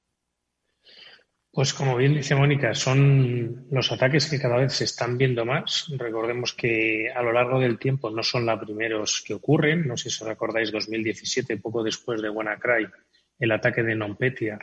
[1.52, 5.88] Pues como bien dice Mónica, son los ataques que cada vez se están viendo más.
[5.98, 9.88] Recordemos que a lo largo del tiempo no son los primeros que ocurren.
[9.88, 12.88] No sé si os recordáis 2017, poco después de WannaCry,
[13.40, 14.60] el ataque de Nonpetia,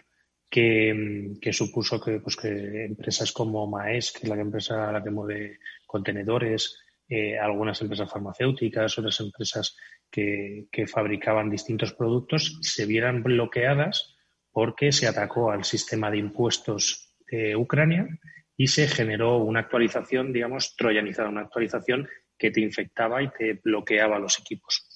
[0.48, 5.58] que, supuso que, pues, que empresas como Maes, que es la empresa la que mueve
[5.86, 6.78] contenedores,
[7.08, 9.76] eh, algunas empresas farmacéuticas, otras empresas
[10.08, 14.15] que, que fabricaban distintos productos, se vieran bloqueadas
[14.56, 17.14] porque se atacó al sistema de impuestos
[17.58, 18.08] Ucrania
[18.56, 24.18] y se generó una actualización, digamos, troyanizada, una actualización que te infectaba y te bloqueaba
[24.18, 24.88] los equipos.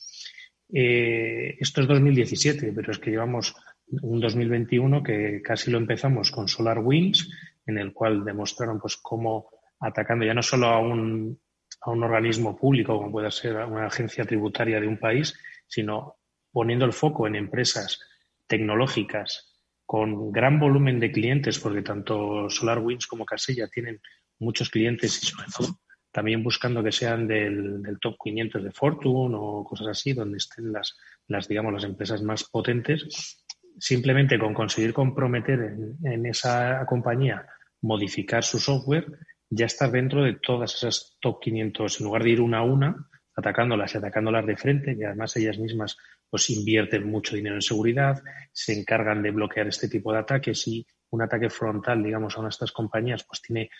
[0.73, 3.55] Eh, esto es 2017, pero es que llevamos
[4.01, 7.29] un 2021 que casi lo empezamos con SolarWinds,
[7.67, 11.39] en el cual demostraron pues cómo atacando ya no solo a un,
[11.83, 16.17] a un organismo público como puede ser una agencia tributaria de un país, sino
[16.51, 18.01] poniendo el foco en empresas
[18.47, 19.50] tecnológicas
[19.91, 24.01] con gran volumen de clientes, porque tanto SolarWinds como Casella tienen
[24.39, 25.81] muchos clientes y sobre todo
[26.13, 31.49] también buscando que sean del, top 500 de Fortune o cosas así, donde estén las,
[31.49, 33.43] digamos, las empresas más potentes,
[33.81, 35.59] simplemente con conseguir comprometer
[36.05, 37.45] en, esa compañía,
[37.81, 39.07] modificar su software,
[39.49, 43.11] ya estar dentro de todas esas top 500, en lugar de ir una a una,
[43.35, 45.97] atacándolas y atacándolas de frente, y además ellas mismas
[46.31, 48.23] pues invierten mucho dinero en seguridad,
[48.53, 52.49] se encargan de bloquear este tipo de ataques y un ataque frontal, digamos, a una
[52.49, 53.71] de estas compañías, pues tiene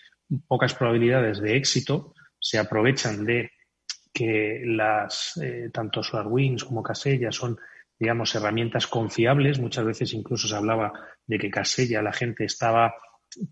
[0.47, 3.51] pocas probabilidades de éxito, se aprovechan de
[4.13, 7.57] que las, eh, tanto SolarWinds como Casella son,
[7.97, 9.59] digamos, herramientas confiables.
[9.59, 10.91] Muchas veces incluso se hablaba
[11.25, 12.93] de que Casella la gente estaba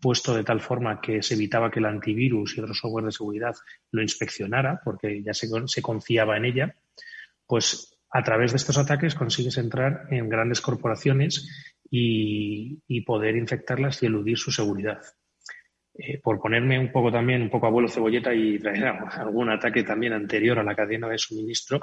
[0.02, 3.56] puesto de tal forma que se evitaba que el antivirus y otro software de seguridad
[3.92, 6.76] lo inspeccionara, porque ya se, se confiaba en ella.
[7.48, 11.48] Pues a través de estos ataques consigues entrar en grandes corporaciones
[11.90, 15.00] y, poder infectarlas y eludir su seguridad.
[15.94, 20.14] Eh, por ponerme un poco también, un poco abuelo cebolleta y traer algún ataque también
[20.14, 21.82] anterior a la cadena de suministro,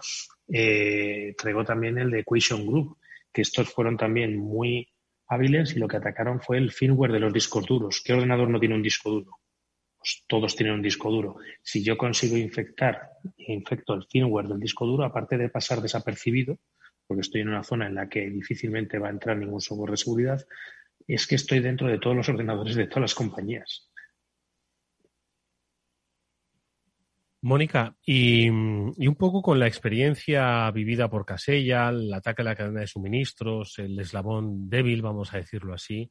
[0.48, 2.98] eh, traigo también el de Equation Group,
[3.32, 4.88] que estos fueron también muy
[5.28, 8.02] hábiles y lo que atacaron fue el firmware de los discos duros.
[8.04, 9.35] ¿Qué ordenador no tiene un disco duro?
[10.06, 11.38] Pues todos tienen un disco duro.
[11.64, 16.60] Si yo consigo infectar, infecto el firmware del disco duro, aparte de pasar desapercibido,
[17.08, 19.96] porque estoy en una zona en la que difícilmente va a entrar ningún software de
[19.96, 20.46] seguridad,
[21.08, 23.90] es que estoy dentro de todos los ordenadores de todas las compañías.
[27.42, 32.80] Mónica, y, un poco con la experiencia vivida por Casella, el ataque a la cadena
[32.82, 36.08] de suministros, el eslabón débil, vamos a decirlo así,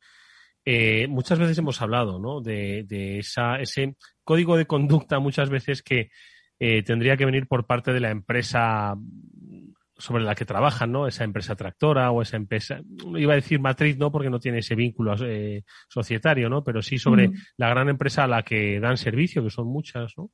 [0.66, 2.42] eh, muchas veces hemos hablado ¿no?
[2.42, 6.10] de, esa, ese código de conducta muchas veces que
[6.60, 8.96] eh, tendría que venir por parte de la empresa
[9.98, 11.08] sobre la que trabajan, ¿no?
[11.08, 12.82] Esa empresa tractora o esa empresa,
[13.16, 16.64] iba a decir matriz, no porque no tiene ese vínculo eh, societario, ¿no?
[16.64, 20.32] Pero sí sobre la gran empresa a la que dan servicio, que son muchas, ¿no?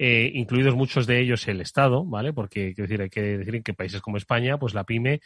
[0.00, 2.32] incluidos muchos de ellos el Estado, ¿vale?
[2.32, 5.20] Porque, quiero decir, hay que decir que países como España, pues la pyme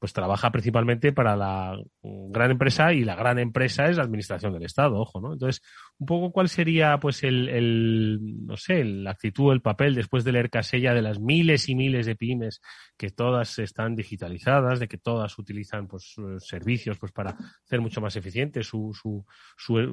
[0.00, 4.64] pues trabaja principalmente para la gran empresa y la gran empresa es la administración del
[4.64, 5.34] Estado, ojo, ¿no?
[5.34, 5.62] Entonces,
[5.98, 10.32] un poco cuál sería, pues, el, el no sé, la actitud, el papel después de
[10.32, 12.62] leer Casella de las miles y miles de pymes
[12.96, 17.36] que todas están digitalizadas, de que todas utilizan, pues, servicios, pues, para
[17.66, 19.88] hacer mucho más eficiente su, su, su, eh,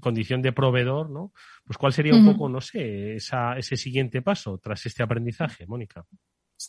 [0.00, 1.32] condición de proveedor, ¿no?
[1.64, 6.04] Pues, cuál sería un poco, no sé, esa, ese siguiente paso tras este aprendizaje, Mónica.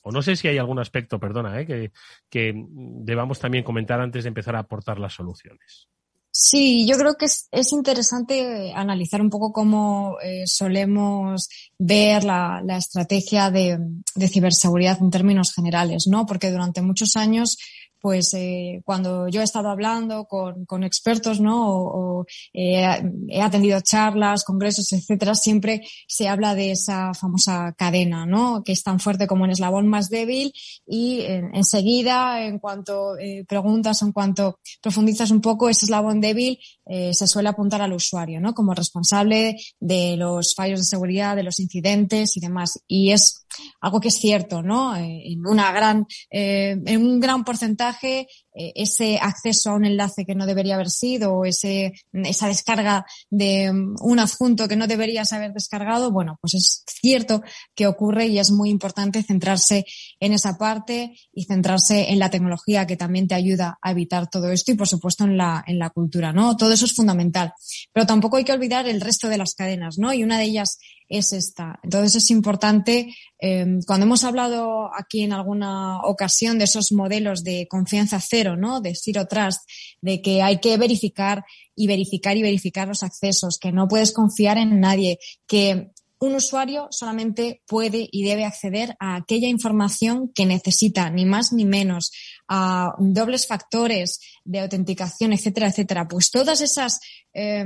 [0.04, 1.92] O no sé si hay algún aspecto, perdona, ¿eh?
[2.30, 5.88] que, debamos también comentar antes de empezar a aportar las soluciones.
[6.32, 11.48] Sí, yo creo que es, es interesante analizar un poco cómo eh, solemos
[11.80, 13.80] ver la, la estrategia de,
[14.16, 16.26] de, ciberseguridad en términos generales, ¿no?
[16.26, 17.58] Porque durante muchos años
[18.02, 21.70] pues eh, cuando yo he estado hablando con, con expertos, ¿no?
[21.70, 22.84] O, o eh,
[23.30, 28.64] he atendido charlas, congresos, etcétera, siempre se habla de esa famosa cadena, ¿no?
[28.64, 30.52] Que es tan fuerte como un eslabón más débil
[30.88, 36.58] y enseguida, en, en cuanto eh, preguntas, en cuanto profundizas un poco, ese eslabón débil
[36.86, 38.54] eh, se suele apuntar al usuario, ¿no?
[38.54, 42.80] Como responsable de los fallos de seguridad, de los incidentes y demás.
[42.88, 43.45] Y es
[43.82, 44.96] algo que es cierto, ¿no?
[44.96, 50.36] Eh, en una gran, eh, en un gran porcentaje ese acceso a un enlace que
[50.36, 55.34] no debería haber sido o ese, esa descarga de um, un adjunto que no deberías
[55.34, 57.44] haber descargado, bueno, pues es cierto
[57.76, 59.86] que ocurre y es muy importante centrarse
[60.20, 64.50] en esa parte y centrarse en la tecnología que también te ayuda a evitar todo
[64.52, 66.56] esto y por supuesto en la, en la cultura, ¿no?
[66.56, 67.54] Todo eso es fundamental.
[67.92, 70.14] Pero tampoco hay que olvidar el resto de las cadenas, ¿no?
[70.14, 70.78] Y una de ellas
[71.10, 71.80] es esta.
[71.84, 77.68] Entonces es importante, eh, cuando hemos hablado aquí en alguna ocasión de esos modelos de
[77.70, 78.82] confianza cero, ¿no?
[78.82, 79.62] De zero trust,
[80.02, 81.44] de que hay que verificar
[81.76, 85.18] y verificar y verificar los accesos, que no puedes confiar en nadie,
[85.48, 91.52] que un usuario solamente puede y debe acceder a aquella información que necesita, ni más
[91.52, 92.12] ni menos,
[92.48, 96.08] a dobles factores de autenticación, etcétera, etcétera.
[96.08, 97.00] Pues todas esas
[97.34, 97.66] eh,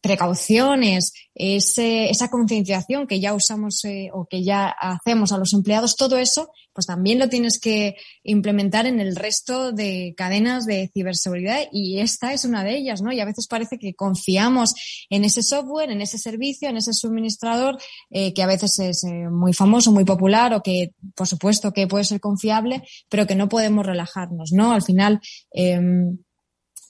[0.00, 6.18] precauciones, esa concienciación que ya usamos eh, o que ya hacemos a los empleados, todo
[6.18, 11.98] eso, pues también lo tienes que implementar en el resto de cadenas de ciberseguridad y
[11.98, 13.10] esta es una de ellas, ¿no?
[13.10, 14.76] Y a veces parece que confiamos
[15.10, 17.78] en ese software, en ese servicio, en ese suministrador,
[18.10, 21.88] eh, que a veces es eh, muy famoso, muy popular o que, por supuesto, que
[21.88, 24.70] puede ser confiable, pero que no podemos relajarnos, ¿no?
[24.70, 25.20] Al final,
[25.52, 25.80] eh,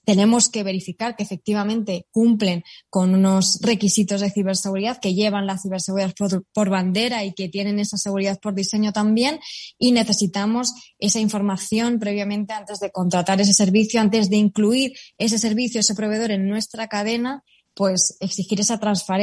[0.09, 6.15] tenemos que verificar que efectivamente cumplen con unos requisitos de ciberseguridad que llevan la ciberseguridad
[6.55, 9.39] por, bandera y que tienen esa seguridad por diseño también.
[9.79, 15.81] Y necesitamos esa información previamente antes de contratar ese servicio, antes de incluir ese servicio,
[15.81, 17.45] ese proveedor en nuestra cadena
[17.75, 18.81] pues exigir esa,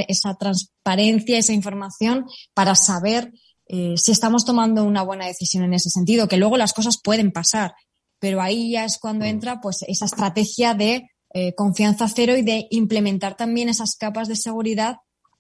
[0.08, 3.34] esa transparencia, esa información para saber
[3.66, 7.32] eh, si estamos tomando una buena decisión en ese sentido, que luego las cosas pueden
[7.32, 7.74] pasar
[8.20, 12.68] pero ahí ya es cuando entra pues esa estrategia de eh, confianza cero y de
[12.70, 14.98] implementar también esas capas de seguridad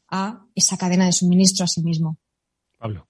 [0.10, 2.18] a esa cadena de suministro a sí mismo.
[2.78, 3.08] Pablo.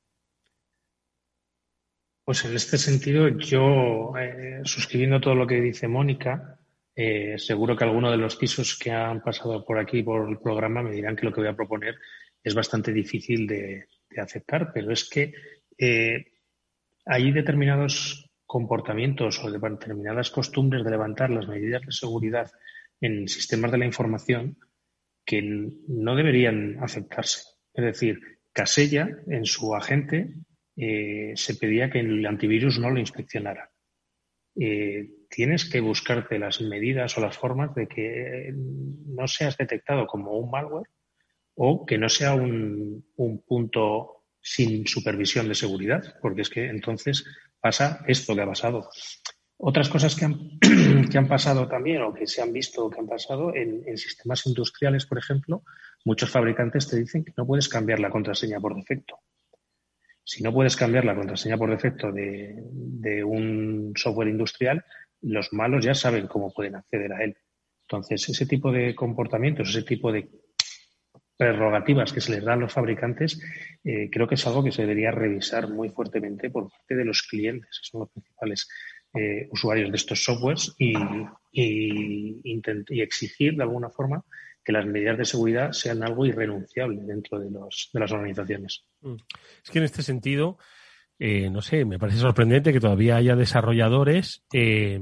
[2.23, 6.59] Pues en este sentido, yo, eh, suscribiendo todo lo que dice Mónica,
[6.95, 10.81] eh, seguro que algunos de los pisos que han pasado por aquí, por el programa,
[10.81, 11.95] me dirán que lo que voy a proponer
[12.43, 15.33] es bastante difícil de, de aceptar, pero es que
[15.77, 16.25] eh,
[17.05, 22.51] hay determinados comportamientos o determinadas costumbres de levantar las medidas de seguridad
[23.01, 24.57] en sistemas de la información
[25.25, 27.41] que no deberían aceptarse.
[27.73, 28.19] Es decir,
[28.53, 30.33] Casella, en su agente,
[30.77, 33.71] eh, se pedía que el antivirus no lo inspeccionara.
[34.57, 40.37] Eh, tienes que buscarte las medidas o las formas de que no seas detectado como
[40.37, 40.87] un malware
[41.55, 43.03] o que no sea un
[43.45, 44.15] punto
[44.47, 47.25] sin supervisión de seguridad, porque es que entonces
[47.65, 48.87] pasa esto que ha pasado.
[49.57, 50.59] Otras cosas que han,
[51.11, 54.45] que han pasado también o que se han visto que han pasado en, en, sistemas
[54.45, 55.63] industriales, por ejemplo,
[56.03, 59.17] muchos fabricantes te dicen que no puedes cambiar la contraseña por defecto.
[60.23, 64.85] Si no puedes cambiar la contraseña por defecto de, de un software industrial,
[65.21, 67.35] los malos ya saben cómo pueden acceder a él.
[67.87, 70.29] Entonces, ese tipo de comportamientos, ese tipo de
[71.37, 73.39] prerrogativas que se les dan a los fabricantes,
[73.83, 77.23] eh, creo que es algo que se debería revisar muy fuertemente por parte de los
[77.23, 78.67] clientes, que son los principales
[79.13, 80.93] eh, usuarios de estos softwares, y,
[81.51, 84.23] y, y, exigir de alguna forma
[84.63, 88.83] que las medidas de seguridad sean algo irrenunciable dentro de, los, de las organizaciones.
[89.01, 89.15] Mm.
[89.63, 90.57] Es que en este sentido,
[91.19, 94.99] eh, no sé, me parece sorprendente que todavía haya desarrolladores eh,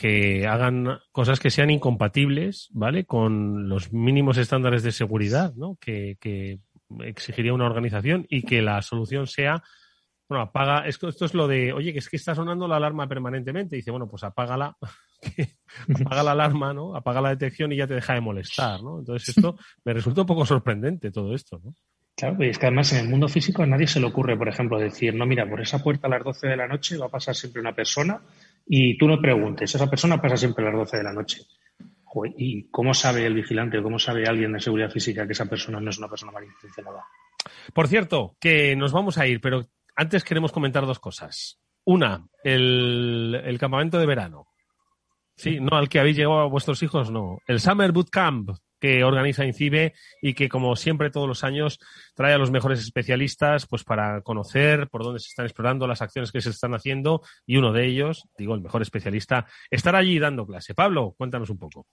[0.00, 3.04] que hagan cosas que sean incompatibles, ¿vale?
[3.04, 5.76] Con los mínimos estándares de seguridad, ¿no?
[5.78, 6.60] Que, que
[7.00, 9.62] exigiría una organización y que la solución sea
[10.30, 13.08] bueno, apaga, esto, esto es lo de, oye, que es que está sonando la alarma
[13.08, 13.74] permanentemente.
[13.74, 14.76] dice, bueno, pues apágala,
[16.00, 16.94] apaga la alarma, ¿no?
[16.94, 19.00] Apaga la detección y ya te deja de molestar, ¿no?
[19.00, 21.74] Entonces esto me resulta un poco sorprendente todo esto, ¿no?
[22.16, 24.48] Claro, y es que además en el mundo físico a nadie se le ocurre, por
[24.48, 27.10] ejemplo, decir, no, mira, por esa puerta a las 12 de la noche va a
[27.10, 28.20] pasar siempre una persona
[28.72, 31.42] y tú no preguntes, esa persona pasa siempre a las 12 de la noche.
[32.36, 35.80] ¿Y cómo sabe el vigilante o cómo sabe alguien de seguridad física que esa persona
[35.80, 37.04] no es una persona malintencionada?
[37.74, 39.66] Por cierto, que nos vamos a ir, pero
[39.96, 41.60] antes queremos comentar dos cosas.
[41.84, 44.46] Una, el, campamento de verano.
[45.34, 47.38] Sí, no al que habéis llegado a vuestros hijos, no.
[47.48, 48.50] El Summer Boot Camp
[48.80, 51.78] que organiza INCIBE y que, como siempre, todos los años
[52.14, 56.32] trae a los mejores especialistas pues para conocer por dónde se están explorando las acciones
[56.32, 60.46] que se están haciendo y uno de ellos, digo, el mejor especialista, estará allí dando
[60.46, 60.74] clase.
[60.74, 61.86] Pablo, cuéntanos un poco.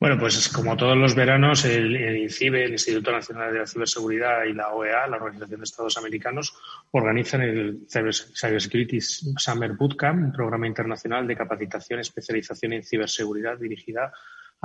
[0.00, 4.52] Bueno, pues como todos los veranos, el, INCIBE, el Instituto Nacional de la Ciberseguridad y
[4.52, 6.54] la OEA, la Organización de Estados Americanos,
[6.90, 14.12] organizan el Cybersecurity Summer Bootcamp, un programa internacional de capacitación y especialización en ciberseguridad dirigida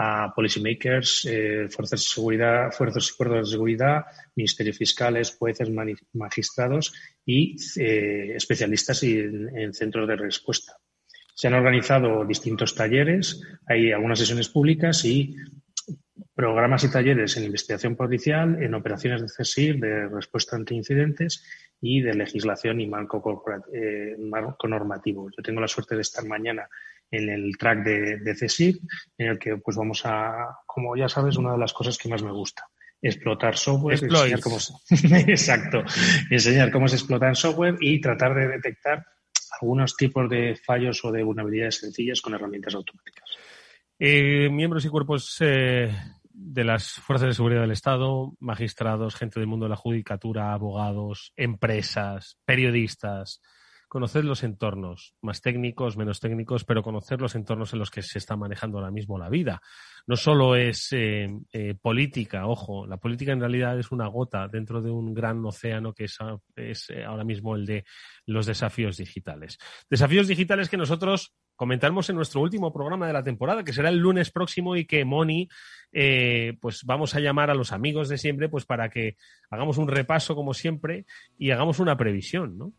[0.02, 5.70] a policymakers, eh, fuerzas de seguridad, fuerzas y cuerpos de seguridad, ministerios fiscales, jueces,
[6.14, 6.94] magistrados
[7.26, 10.78] y eh, especialistas en centros de respuesta.
[11.36, 15.36] Se han organizado distintos talleres, hay algunas sesiones públicas y
[16.34, 21.44] programas y talleres en investigación policial, en operaciones de CESIR, de respuesta ante incidentes
[21.82, 23.44] y de legislación y marco,
[23.74, 25.30] eh, marco normativo.
[25.36, 26.70] Yo tengo la suerte de estar mañana
[27.12, 28.80] en el track de, de CESIR,
[29.18, 32.24] en el que pues vamos a, como ya sabes, una de las cosas que más
[32.24, 32.68] me gusta
[33.02, 34.74] explotar software, enseñar cómo se,
[35.32, 35.84] exacto,
[36.30, 39.06] enseñar cómo se explota en software y tratar de detectar
[39.62, 43.30] algunos tipos de fallos o de vulnerabilidades sencillas con herramientas automáticas.
[43.98, 45.92] Eh, miembros y cuerpos eh,
[46.24, 51.34] de las fuerzas de seguridad del Estado, magistrados, gente del mundo de la judicatura, abogados,
[51.36, 53.42] empresas, periodistas,
[53.90, 58.20] conocer los entornos, más técnicos, menos técnicos, pero conocer los entornos en los que se
[58.20, 59.62] está manejando ahora mismo la vida.
[60.06, 64.84] No solo es eh, eh, política, ojo, la política en realidad es una gota dentro
[64.84, 66.20] de un gran océano que es,
[66.90, 67.84] eh, ahora mismo el de
[68.28, 69.58] los desafíos digitales.
[69.90, 73.98] Desafíos digitales que nosotros comentaremos en nuestro último programa de la temporada, que será el
[73.98, 75.50] lunes próximo y que Moni,
[76.62, 79.18] pues vamos a llamar a los amigos de siempre, pues para que
[79.50, 81.06] hagamos un repaso como siempre
[81.38, 82.72] y hagamos una previsión, ¿no?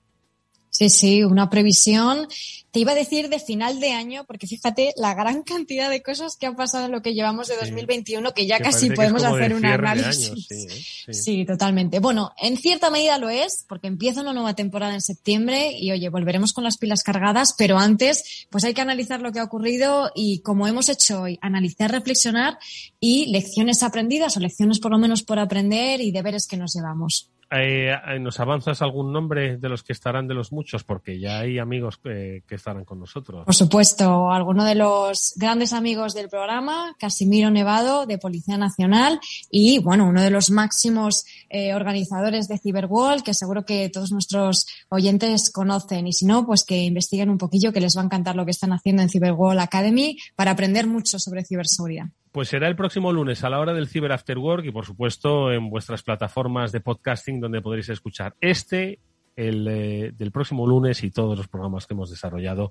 [0.81, 2.27] Sí, sí, una previsión.
[2.71, 6.39] Te iba a decir de final de año, porque fíjate la gran cantidad de cosas
[6.39, 9.67] que han pasado en lo que llevamos de 2021, que ya casi podemos hacer un
[9.67, 10.51] análisis.
[10.51, 11.13] ¿eh?
[11.13, 11.99] sí, totalmente.
[11.99, 16.09] Bueno, en cierta medida lo es, porque empieza una nueva temporada en septiembre y oye,
[16.09, 20.13] volveremos con las pilas cargadas, pero antes, pues hay que analizar lo que ha ocurrido
[20.15, 22.59] y como hemos hecho hoy, analizar, reflexionar
[23.01, 27.29] y lecciones aprendidas o lecciones por lo menos por aprender y deberes que nos llevamos.
[27.53, 30.85] Eh, eh, ¿Nos avanzas algún nombre de los que estarán de los muchos?
[30.85, 33.45] Porque ya hay amigos que, estarán con nosotros.
[33.45, 39.19] Por supuesto, alguno de los grandes amigos del programa, Casimiro Nevado, de Policía Nacional,
[39.51, 44.67] y bueno, uno de los máximos eh, organizadores de Cyberwall, que seguro que todos nuestros
[44.89, 46.07] oyentes conocen.
[46.07, 48.53] Y si no, pues que investiguen un poquillo, que les va a encantar lo que
[48.53, 52.07] están haciendo en Cyberwall Academy para aprender mucho sobre ciberseguridad.
[52.33, 55.51] Pues será el próximo lunes a la hora del Cyber After Work y por supuesto
[55.51, 59.01] en vuestras plataformas de podcasting donde podréis escuchar este,
[59.35, 62.71] el eh, del próximo lunes y todos los programas que hemos desarrollado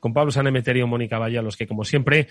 [0.00, 2.26] con Pablo Sanemeterio Mónica Valle, a los que como siempre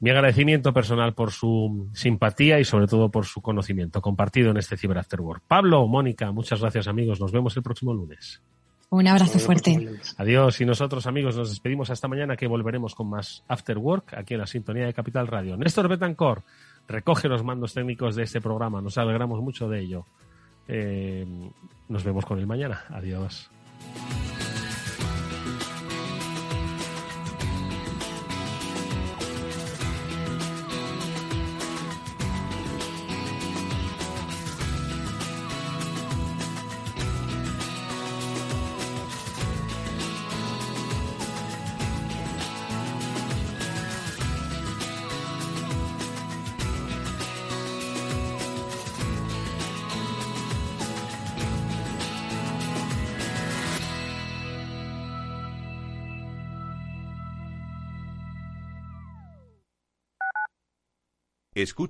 [0.00, 4.76] mi agradecimiento personal por su simpatía y sobre todo por su conocimiento compartido en este
[4.76, 5.44] Cyber After Work.
[5.46, 8.42] Pablo, Mónica, muchas gracias amigos, nos vemos el próximo lunes.
[8.88, 9.98] Un abrazo fuerte.
[10.16, 10.60] Adiós.
[10.60, 14.40] Y nosotros, amigos, nos despedimos hasta mañana que volveremos con más After Work aquí en
[14.40, 15.56] la sintonía de Capital Radio.
[15.56, 16.44] Néstor Betancor
[16.86, 18.80] recoge los mandos técnicos de este programa.
[18.80, 20.06] Nos alegramos mucho de ello.
[20.68, 21.26] Eh,
[21.88, 22.84] nos vemos con él mañana.
[22.90, 23.50] Adiós.